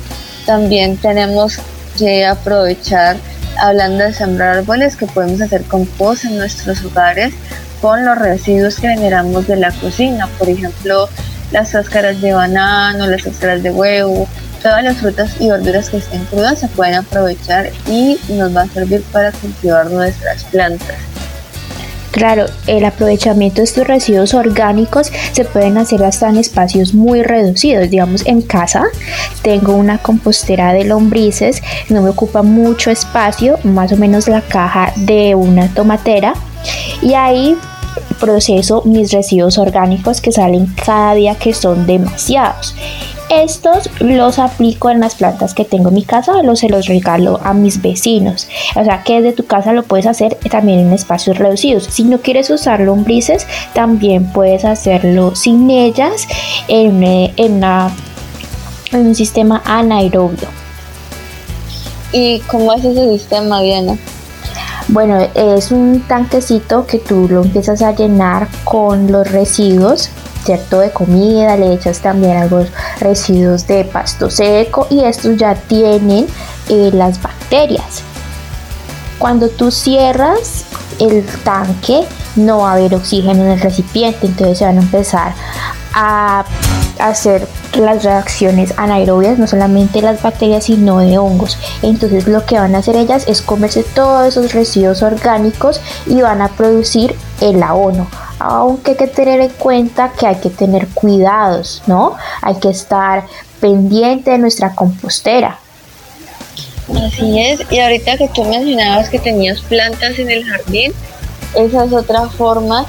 También 0.47 0.97
tenemos 0.99 1.59
que 1.99 2.27
aprovechar, 2.27 3.17
hablando 3.59 4.05
de 4.05 4.13
sembrar 4.13 4.59
árboles, 4.59 4.97
que 4.97 5.07
podemos 5.07 5.41
hacer 5.41 5.63
compost 5.65 6.27
en 6.27 6.37
nuestros 6.37 6.85
hogares 6.85 7.33
con 7.81 8.05
los 8.05 8.19
residuos 8.19 8.77
que 8.77 8.89
generamos 8.89 9.47
de 9.47 9.57
la 9.57 9.73
cocina, 9.73 10.29
por 10.39 10.49
ejemplo, 10.51 11.09
las 11.51 11.71
cáscaras 11.71 12.21
de 12.21 12.33
banano, 12.33 13.07
las 13.07 13.23
cáscaras 13.23 13.63
de 13.63 13.71
huevo, 13.71 14.29
todas 14.63 14.85
las 14.85 14.99
frutas 14.99 15.31
y 15.41 15.49
verduras 15.49 15.89
que 15.89 15.97
estén 15.97 16.25
crudas 16.27 16.61
se 16.61 16.69
pueden 16.69 16.97
aprovechar 16.97 17.71
y 17.87 18.19
nos 18.29 18.55
va 18.55 18.63
a 18.63 18.69
servir 18.69 19.03
para 19.11 19.33
cultivar 19.33 19.91
nuestras 19.91 20.45
plantas. 20.45 21.10
Claro, 22.11 22.47
el 22.67 22.85
aprovechamiento 22.85 23.61
de 23.61 23.65
estos 23.65 23.87
residuos 23.87 24.35
orgánicos 24.35 25.13
se 25.33 25.45
pueden 25.45 25.79
hacer 25.79 26.03
hasta 26.03 26.29
en 26.29 26.37
espacios 26.37 26.93
muy 26.93 27.23
reducidos. 27.23 27.89
Digamos, 27.89 28.27
en 28.27 28.43
casa 28.43 28.85
tengo 29.43 29.75
una 29.75 29.99
compostera 29.99 30.73
de 30.73 30.85
lombrices, 30.85 31.63
no 31.89 32.03
me 32.03 32.11
ocupa 32.11 32.43
mucho 32.43 32.91
espacio, 32.91 33.59
más 33.63 33.93
o 33.93 33.97
menos 33.97 34.29
la 34.29 34.41
caja 34.43 34.93
de 34.97 35.35
una 35.35 35.69
tomatera. 35.73 36.35
Y 37.01 37.15
ahí 37.15 37.57
proceso 38.21 38.83
mis 38.85 39.13
residuos 39.13 39.59
orgánicos 39.59 40.21
que 40.21 40.31
salen 40.31 40.67
cada 40.85 41.15
día 41.15 41.35
que 41.37 41.55
son 41.55 41.87
demasiados. 41.87 42.75
Estos 43.31 43.89
los 44.01 44.41
aplico 44.41 44.91
en 44.91 44.99
las 44.99 45.15
plantas 45.15 45.55
que 45.55 45.65
tengo 45.65 45.91
en 45.91 45.95
mi 45.95 46.03
casa 46.03 46.33
o 46.33 46.57
se 46.57 46.69
los 46.69 46.87
regalo 46.87 47.39
a 47.45 47.55
mis 47.55 47.81
vecinos. 47.81 48.49
O 48.75 48.83
sea 48.83 49.05
que 49.05 49.23
desde 49.23 49.37
tu 49.37 49.47
casa 49.47 49.73
lo 49.73 49.85
puedes 49.85 50.07
hacer 50.07 50.37
también 50.51 50.81
en 50.81 50.93
espacios 50.93 51.39
reducidos. 51.39 51.85
Si 51.85 52.03
no 52.03 52.19
quieres 52.19 52.51
usar 52.51 52.81
lombrices, 52.81 53.47
también 53.73 54.33
puedes 54.33 54.65
hacerlo 54.65 55.37
sin 55.37 55.71
ellas 55.71 56.27
en, 56.67 57.05
eh, 57.05 57.33
en, 57.37 57.63
en 57.63 59.07
un 59.07 59.15
sistema 59.15 59.63
anaerobio. 59.65 60.49
¿Y 62.13 62.41
cómo 62.41 62.73
es 62.73 62.85
ese 62.85 63.17
sistema, 63.17 63.61
Diana? 63.61 63.97
Bueno, 64.89 65.21
es 65.37 65.71
un 65.71 66.01
tanquecito 66.09 66.85
que 66.85 66.99
tú 66.99 67.29
lo 67.29 67.45
empiezas 67.45 67.81
a 67.81 67.93
llenar 67.93 68.49
con 68.65 69.13
los 69.13 69.31
residuos 69.31 70.11
¿cierto? 70.45 70.81
De 70.81 70.91
comida, 70.91 71.57
le 71.57 71.73
echas 71.73 72.01
también 72.01 72.37
algunos 72.37 72.69
residuos 72.99 73.67
de 73.67 73.85
pasto 73.85 74.31
seco 74.31 74.87
y 74.91 75.05
estos 75.05 75.37
ya 75.37 75.55
tienen 75.55 76.27
eh, 76.69 76.91
las 76.93 77.21
bacterias. 77.21 78.03
Cuando 79.19 79.49
tú 79.49 79.71
cierras 79.71 80.65
el 80.99 81.25
tanque 81.45 82.05
no 82.37 82.59
va 82.59 82.71
a 82.71 82.73
haber 82.75 82.95
oxígeno 82.95 83.45
en 83.45 83.51
el 83.51 83.61
recipiente, 83.61 84.27
entonces 84.27 84.59
se 84.59 84.65
van 84.65 84.79
a 84.79 84.83
empezar 84.83 85.35
a, 85.95 86.45
hacer 86.99 87.49
las 87.75 88.05
reacciones 88.05 88.75
anaerobias, 88.77 89.39
no 89.39 89.47
solamente 89.47 90.03
las 90.03 90.21
bacterias, 90.23 90.65
sino 90.65 90.99
de 90.99 91.17
hongos. 91.17 91.57
Entonces 91.83 92.29
lo 92.29 92.45
que 92.45 92.59
van 92.59 92.75
a 92.75 92.79
hacer 92.79 92.97
ellas 92.97 93.25
es 93.27 93.41
comerse 93.41 93.83
todos 93.83 94.27
esos 94.27 94.53
residuos 94.53 95.03
orgánicos 95.03 95.81
y 96.07 96.21
van 96.21 96.43
a 96.43 96.49
producir 96.49 97.17
el 97.41 97.63
abono. 97.63 98.07
Aunque 98.41 98.93
hay 98.93 98.97
que 98.97 99.07
tener 99.07 99.41
en 99.41 99.51
cuenta 99.51 100.13
que 100.19 100.27
hay 100.27 100.37
que 100.37 100.51
tener 100.51 100.89
cuidados, 100.89 101.83
¿no? 101.87 102.17
Hay 102.43 102.57
que 102.57 102.71
estar 102.71 103.27
pendiente 103.61 104.33
de 104.33 104.39
nuestra 104.39 104.75
compostera. 104.75 105.59
Así 107.07 107.39
es, 107.39 107.61
y 107.71 107.79
ahorita 107.79 108.17
que 108.17 108.29
tú 108.29 108.45
mencionabas 108.45 109.09
que 109.09 109.19
tenías 109.21 109.61
plantas 109.61 110.19
en 110.19 110.31
el 110.31 110.45
jardín, 110.45 110.93
esa 111.55 111.85
es 111.85 111.93
otra 111.93 112.29
forma 112.31 112.87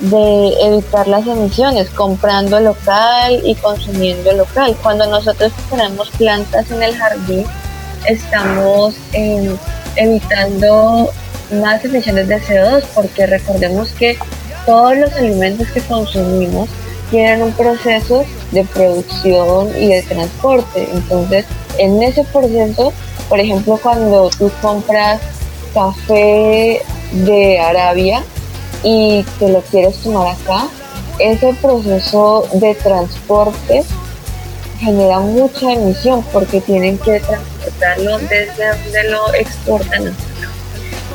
de 0.00 0.54
evitar 0.60 1.06
las 1.06 1.26
emisiones, 1.26 1.88
comprando 1.90 2.58
local 2.60 3.40
y 3.44 3.54
consumiendo 3.56 4.32
local. 4.32 4.76
Cuando 4.82 5.06
nosotros 5.06 5.52
tenemos 5.70 6.10
plantas 6.10 6.70
en 6.70 6.82
el 6.82 6.96
jardín, 6.96 7.44
estamos 8.06 8.94
em, 9.12 9.56
evitando 9.96 11.10
más 11.52 11.84
emisiones 11.84 12.28
de 12.28 12.40
CO2 12.40 12.84
porque 12.94 13.26
recordemos 13.26 13.92
que 13.92 14.18
todos 14.66 14.96
los 14.96 15.12
alimentos 15.14 15.68
que 15.68 15.80
consumimos 15.80 16.68
tienen 17.10 17.42
un 17.42 17.52
proceso 17.52 18.24
de 18.52 18.64
producción 18.64 19.70
y 19.76 19.88
de 19.88 20.02
transporte. 20.02 20.88
Entonces, 20.92 21.44
en 21.78 22.02
ese 22.02 22.24
proceso, 22.24 22.92
por 23.28 23.40
ejemplo, 23.40 23.78
cuando 23.82 24.30
tú 24.30 24.50
compras 24.60 25.20
café 25.74 26.82
de 27.12 27.60
Arabia, 27.60 28.22
y 28.82 29.24
te 29.38 29.48
lo 29.48 29.60
quieres 29.62 29.96
tomar 29.98 30.28
acá, 30.28 30.66
ese 31.18 31.54
proceso 31.60 32.48
de 32.54 32.74
transporte 32.76 33.84
genera 34.80 35.20
mucha 35.20 35.72
emisión 35.72 36.24
porque 36.32 36.60
tienen 36.60 36.98
que 36.98 37.20
transportarlo 37.20 38.18
desde 38.18 38.68
donde 38.68 39.04
lo 39.10 39.34
exportan 39.34 40.16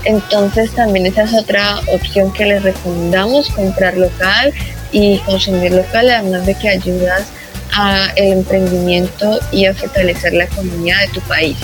Entonces 0.05 0.71
también 0.71 1.05
esa 1.05 1.23
es 1.23 1.33
otra 1.33 1.79
opción 1.93 2.31
que 2.33 2.45
les 2.45 2.63
recomendamos, 2.63 3.49
comprar 3.49 3.97
local 3.97 4.53
y 4.91 5.17
consumir 5.19 5.71
local, 5.71 6.10
además 6.10 6.45
de 6.45 6.55
que 6.55 6.69
ayudas 6.69 7.27
a 7.73 8.10
el 8.15 8.33
emprendimiento 8.33 9.39
y 9.51 9.65
a 9.65 9.73
fortalecer 9.73 10.33
la 10.33 10.45
economía 10.45 10.97
de 10.99 11.07
tu 11.10 11.21
país. 11.21 11.57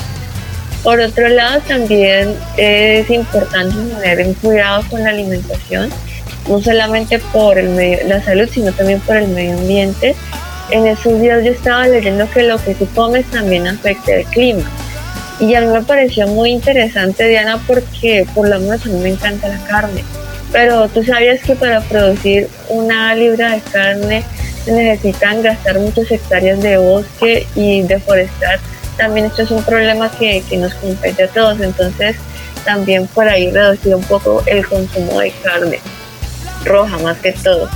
Por 0.83 0.99
otro 0.99 1.29
lado, 1.29 1.61
también 1.61 2.35
es 2.57 3.09
importante 3.09 3.75
tener 4.01 4.35
cuidado 4.35 4.83
con 4.89 5.01
la 5.01 5.11
alimentación, 5.11 5.89
no 6.49 6.61
solamente 6.61 7.19
por 7.19 7.57
el 7.57 7.69
medio, 7.69 8.05
la 8.05 8.21
salud, 8.21 8.49
sino 8.51 8.73
también 8.73 8.99
por 8.99 9.15
el 9.15 9.29
medio 9.29 9.57
ambiente. 9.57 10.13
En 10.71 10.85
esos 10.85 11.21
días 11.21 11.43
yo 11.45 11.51
estaba 11.51 11.87
leyendo 11.87 12.29
que 12.29 12.43
lo 12.43 12.61
que 12.61 12.75
tú 12.75 12.85
comes 12.93 13.25
también 13.31 13.65
afecta 13.65 14.13
el 14.13 14.25
clima. 14.25 14.69
Y 15.43 15.55
a 15.55 15.61
mí 15.61 15.67
me 15.67 15.81
pareció 15.81 16.25
muy 16.27 16.51
interesante, 16.51 17.27
Diana, 17.27 17.61
porque 17.67 18.25
por 18.33 18.47
lo 18.47 18.59
menos 18.59 18.85
a 18.85 18.89
mí 18.89 18.99
me 18.99 19.09
encanta 19.09 19.49
la 19.49 19.57
carne. 19.65 20.03
Pero 20.53 20.87
tú 20.87 21.03
sabías 21.03 21.41
que 21.41 21.55
para 21.55 21.81
producir 21.81 22.47
una 22.69 23.13
libra 23.13 23.51
de 23.51 23.59
carne 23.59 24.23
se 24.63 24.71
necesitan 24.71 25.41
gastar 25.41 25.79
muchas 25.79 26.09
hectáreas 26.11 26.61
de 26.61 26.77
bosque 26.77 27.45
y 27.55 27.81
deforestar 27.81 28.59
también 28.97 29.25
esto 29.25 29.41
es 29.41 29.51
un 29.51 29.63
problema 29.63 30.09
que, 30.09 30.43
nos 30.57 30.73
compete 30.75 31.23
a 31.23 31.27
todos, 31.27 31.59
entonces 31.59 32.15
también 32.63 33.07
por 33.07 33.27
ahí 33.27 33.51
reducir 33.51 33.95
un 33.95 34.03
poco 34.03 34.43
el 34.45 34.65
consumo 34.67 35.19
de 35.19 35.31
carne 35.43 35.79
roja 36.63 36.97
más 36.99 37.17
que 37.17 37.33
todo. 37.33 37.67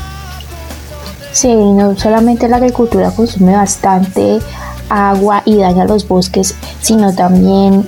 Sí, 1.32 1.54
no 1.54 1.98
solamente 1.98 2.48
la 2.48 2.58
agricultura 2.58 3.12
consume 3.12 3.54
bastante 3.54 4.40
agua 4.90 5.42
y 5.46 5.58
daña 5.58 5.86
los 5.86 6.08
bosques, 6.08 6.56
sino 6.82 7.14
también 7.14 7.88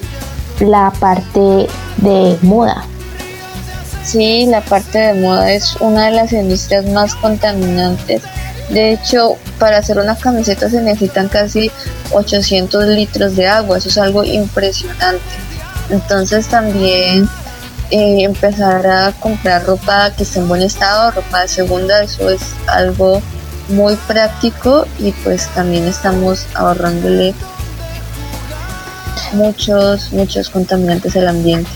la 0.60 0.92
parte 1.00 1.68
de 1.98 2.38
moda. 2.42 2.86
Sí, 4.04 4.46
la 4.48 4.62
parte 4.62 4.98
de 4.98 5.14
moda 5.22 5.52
es 5.52 5.76
una 5.78 6.08
de 6.08 6.12
las 6.12 6.34
industrias 6.34 6.86
más 6.88 7.16
contaminantes 7.16 8.24
de 8.70 8.94
hecho, 8.94 9.38
para 9.58 9.78
hacer 9.78 9.98
una 9.98 10.16
camiseta 10.16 10.70
se 10.70 10.82
necesitan 10.82 11.28
casi 11.28 11.72
800 12.12 12.86
litros 12.86 13.36
de 13.36 13.48
agua, 13.48 13.80
eso 13.80 13.90
es 13.90 13.98
algo 13.98 14.24
impresionante. 14.24 15.24
Entonces 15.90 16.48
también 16.48 17.28
eh, 17.90 18.24
empezar 18.24 18.86
a 18.86 19.12
comprar 19.14 19.66
ropa 19.66 20.12
que 20.16 20.22
esté 20.22 20.40
en 20.40 20.48
buen 20.48 20.62
estado, 20.62 21.12
ropa 21.12 21.42
de 21.42 21.48
segunda, 21.48 22.04
eso 22.04 22.30
es 22.30 22.42
algo 22.68 23.22
muy 23.70 23.96
práctico 24.08 24.86
y 25.00 25.12
pues 25.12 25.48
también 25.50 25.86
estamos 25.86 26.46
ahorrándole 26.56 27.34
muchos, 29.34 30.12
muchos 30.12 30.50
contaminantes 30.50 31.16
al 31.16 31.28
ambiente. 31.28 31.70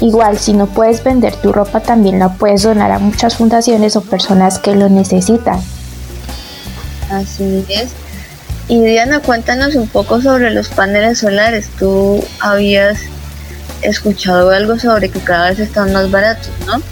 Igual, 0.00 0.38
si 0.38 0.52
no 0.52 0.66
puedes 0.66 1.02
vender 1.04 1.34
tu 1.36 1.52
ropa, 1.52 1.80
también 1.80 2.18
la 2.18 2.30
puedes 2.30 2.62
donar 2.62 2.90
a 2.90 2.98
muchas 2.98 3.36
fundaciones 3.36 3.96
o 3.96 4.00
personas 4.00 4.58
que 4.58 4.74
lo 4.74 4.88
necesitan. 4.88 5.60
Así 7.10 7.64
es. 7.68 7.90
Y 8.68 8.80
Diana, 8.80 9.20
cuéntanos 9.20 9.74
un 9.74 9.88
poco 9.88 10.20
sobre 10.20 10.50
los 10.50 10.68
paneles 10.68 11.18
solares. 11.18 11.68
Tú 11.78 12.22
habías 12.40 12.98
escuchado 13.82 14.50
algo 14.50 14.78
sobre 14.78 15.08
que 15.08 15.20
cada 15.20 15.50
vez 15.50 15.58
están 15.58 15.92
más 15.92 16.10
baratos, 16.10 16.50
¿no? 16.66 16.82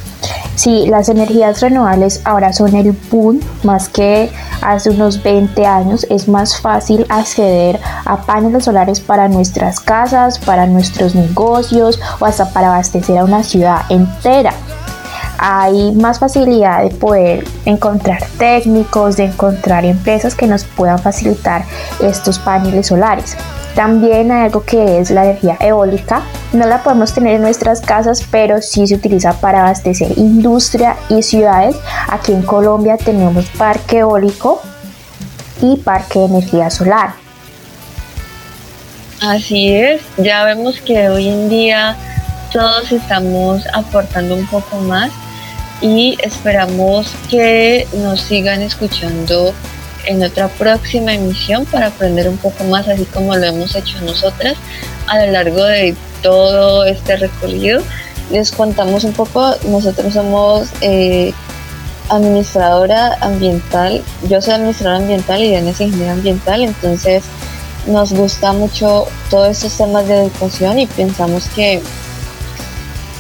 Sí, 0.57 0.87
las 0.89 1.11
energías 1.11 1.61
renovables 1.61 2.23
ahora 2.25 2.53
son 2.53 2.75
el 2.75 2.93
boom, 3.11 3.41
más 3.63 3.91
que 3.91 4.31
hace 4.63 4.89
unos 4.91 5.23
20 5.23 5.67
años. 5.67 6.07
Es 6.09 6.29
más 6.29 6.59
fácil 6.59 7.05
acceder 7.11 7.79
a 8.07 8.23
paneles 8.23 8.65
solares 8.65 9.01
para 9.01 9.29
nuestras 9.29 9.81
casas, 9.81 10.39
para 10.39 10.67
nuestros 10.67 11.15
negocios 11.15 12.01
o 12.21 12.25
hasta 12.25 12.51
para 12.53 12.69
abastecer 12.69 13.19
a 13.19 13.25
una 13.25 13.43
ciudad 13.43 13.83
entera 13.91 14.53
hay 15.39 15.93
más 15.93 16.19
facilidad 16.19 16.83
de 16.83 16.91
poder 16.91 17.47
encontrar 17.65 18.25
técnicos, 18.39 19.17
de 19.17 19.25
encontrar 19.25 19.85
empresas 19.85 20.35
que 20.35 20.47
nos 20.47 20.65
puedan 20.65 20.99
facilitar 20.99 21.65
estos 22.01 22.39
paneles 22.39 22.87
solares. 22.87 23.37
También 23.77 24.33
hay 24.33 24.45
algo 24.47 24.65
que 24.65 24.99
es 24.99 25.11
la 25.11 25.25
energía 25.25 25.59
eólica. 25.61 26.23
No 26.55 26.67
la 26.67 26.83
podemos 26.83 27.13
tener 27.13 27.35
en 27.35 27.43
nuestras 27.43 27.83
casas, 27.83 28.25
pero 28.31 28.63
sí 28.63 28.87
se 28.87 28.95
utiliza 28.95 29.35
para 29.35 29.61
abastecer 29.61 30.17
industria 30.17 30.97
y 31.11 31.23
ciudades. 31.23 31.77
Aquí 32.09 32.33
en 32.33 32.41
Colombia 32.41 32.97
tenemos 32.97 33.45
parque 33.59 33.99
eólico 33.99 34.63
y 35.61 35.77
parque 35.77 36.21
de 36.21 36.25
energía 36.25 36.71
solar. 36.71 37.11
Así 39.21 39.75
es, 39.75 40.01
ya 40.17 40.45
vemos 40.45 40.81
que 40.81 41.11
hoy 41.11 41.29
en 41.29 41.51
día 41.51 41.97
todos 42.53 42.91
estamos 42.93 43.63
aportando 43.75 44.37
un 44.37 44.47
poco 44.47 44.79
más 44.79 45.11
y 45.83 46.17
esperamos 46.23 47.15
que 47.29 47.87
nos 47.93 48.23
sigan 48.23 48.63
escuchando 48.63 49.53
en 50.07 50.23
otra 50.23 50.49
próxima 50.49 51.15
emisión 51.15 51.65
para 51.67 51.89
aprender 51.89 52.29
un 52.29 52.37
poco 52.39 52.65
más, 52.65 52.89
así 52.89 53.05
como 53.07 53.37
lo 53.37 53.45
hemos 53.45 53.75
hecho 53.75 54.01
nosotras 54.01 54.57
a 55.07 55.25
lo 55.25 55.33
largo 55.33 55.63
de 55.65 55.95
todo 56.23 56.85
este 56.85 57.17
recorrido. 57.17 57.83
Les 58.31 58.51
contamos 58.51 59.05
un 59.05 59.13
poco, 59.13 59.55
nosotros 59.69 60.15
somos 60.15 60.69
eh, 60.81 61.33
administradora 62.09 63.17
ambiental, 63.21 64.03
yo 64.29 64.41
soy 64.41 64.55
administradora 64.55 64.99
ambiental 64.99 65.43
y 65.43 65.49
Diana 65.49 65.71
es 65.71 65.81
ingeniera 65.81 66.13
ambiental, 66.13 66.63
entonces 66.63 67.25
nos 67.87 68.13
gusta 68.13 68.53
mucho 68.53 69.07
todos 69.31 69.51
estos 69.51 69.77
temas 69.77 70.09
de 70.09 70.23
educación 70.23 70.79
y 70.79 70.87
pensamos 70.87 71.47
que 71.55 71.83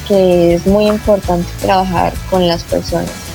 que 0.06 0.54
es 0.54 0.66
muy 0.66 0.86
importante 0.86 1.48
trabajar 1.60 2.12
con 2.30 2.46
las 2.46 2.62
personas. 2.64 3.25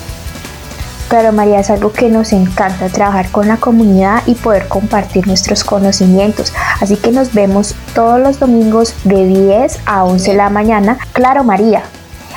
Claro, 1.12 1.34
María, 1.34 1.60
es 1.60 1.70
algo 1.70 1.92
que 1.92 2.08
nos 2.08 2.32
encanta, 2.32 2.88
trabajar 2.88 3.30
con 3.32 3.50
la 3.50 3.58
comunidad 3.58 4.24
y 4.28 4.36
poder 4.36 4.70
compartir 4.70 5.28
nuestros 5.28 5.66
conocimientos. 5.66 6.54
Así 6.80 6.96
que 6.96 7.12
nos 7.12 7.34
vemos 7.34 7.76
todos 7.94 8.18
los 8.18 8.40
domingos 8.40 8.96
de 9.04 9.26
10 9.26 9.80
a 9.86 10.06
11 10.06 10.32
de 10.32 10.38
la 10.38 10.50
mañana. 10.50 10.98
Claro, 11.12 11.44
María, 11.44 11.84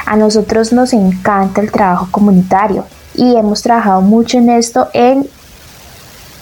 a 0.07 0.17
nosotros 0.17 0.73
nos 0.73 0.93
encanta 0.93 1.61
el 1.61 1.71
trabajo 1.71 2.09
comunitario 2.11 2.85
y 3.15 3.37
hemos 3.37 3.63
trabajado 3.63 4.01
mucho 4.01 4.39
en 4.39 4.51
esto 4.51 4.89
en 4.93 5.29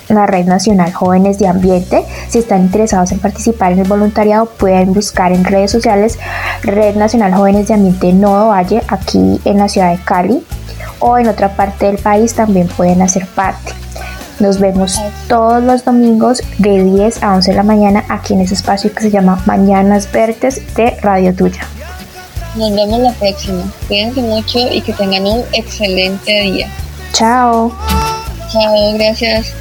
la 0.09 0.27
Red 0.27 0.47
Nacional 0.47 0.91
Jóvenes 0.91 1.39
de 1.39 1.49
Ambiente. 1.49 2.07
Si 2.29 2.39
están 2.39 2.63
interesados 2.63 3.13
en 3.13 3.19
participar 3.19 3.73
en 3.73 3.81
el 3.81 3.89
voluntariado, 3.89 4.47
pueden 4.47 4.95
buscar 4.95 5.33
en 5.33 5.45
redes 5.45 5.71
sociales 5.71 6.19
Red 6.63 6.97
Nacional 6.97 7.35
Jóvenes 7.35 7.69
de 7.69 7.75
Ambiente 7.75 8.11
Nodo 8.15 8.49
Valle, 8.49 8.83
aquí 8.89 9.39
en 9.45 9.59
la 9.59 9.69
ciudad 9.69 9.91
de 9.91 10.03
Cali, 10.03 10.43
o 11.03 11.19
en 11.19 11.29
otra 11.29 11.55
parte 11.57 11.87
del 11.87 11.99
país 11.99 12.35
también 12.35 12.69
pueden 12.69 13.03
hacer 13.03 13.27
parte. 13.27 13.73
Nos 14.39 14.59
vemos 14.59 14.99
todos 15.29 15.63
los 15.63 15.85
domingos 15.85 16.43
de 16.59 16.83
10 16.83 17.23
a 17.23 17.35
11 17.35 17.51
de 17.51 17.57
la 17.57 17.63
mañana 17.63 18.05
aquí 18.09 18.35
en 18.35 18.41
ese 18.41 18.55
espacio 18.55 18.93
que 18.93 19.03
se 19.03 19.11
llama 19.11 19.43
Mañanas 19.47 20.11
Verdes 20.11 20.63
de 20.75 20.97
Radio 21.03 21.35
Tuya. 21.35 21.67
Nos 22.55 22.75
vemos 22.75 23.01
la 23.01 23.13
próxima. 23.13 23.63
Cuídense 23.89 24.21
mucho 24.23 24.59
y 24.71 24.81
que 24.81 24.93
tengan 24.93 25.27
un 25.27 25.45
excelente 25.53 26.33
día. 26.43 26.69
Chao. 27.13 27.73
Chao, 28.51 28.93
gracias. 28.95 29.55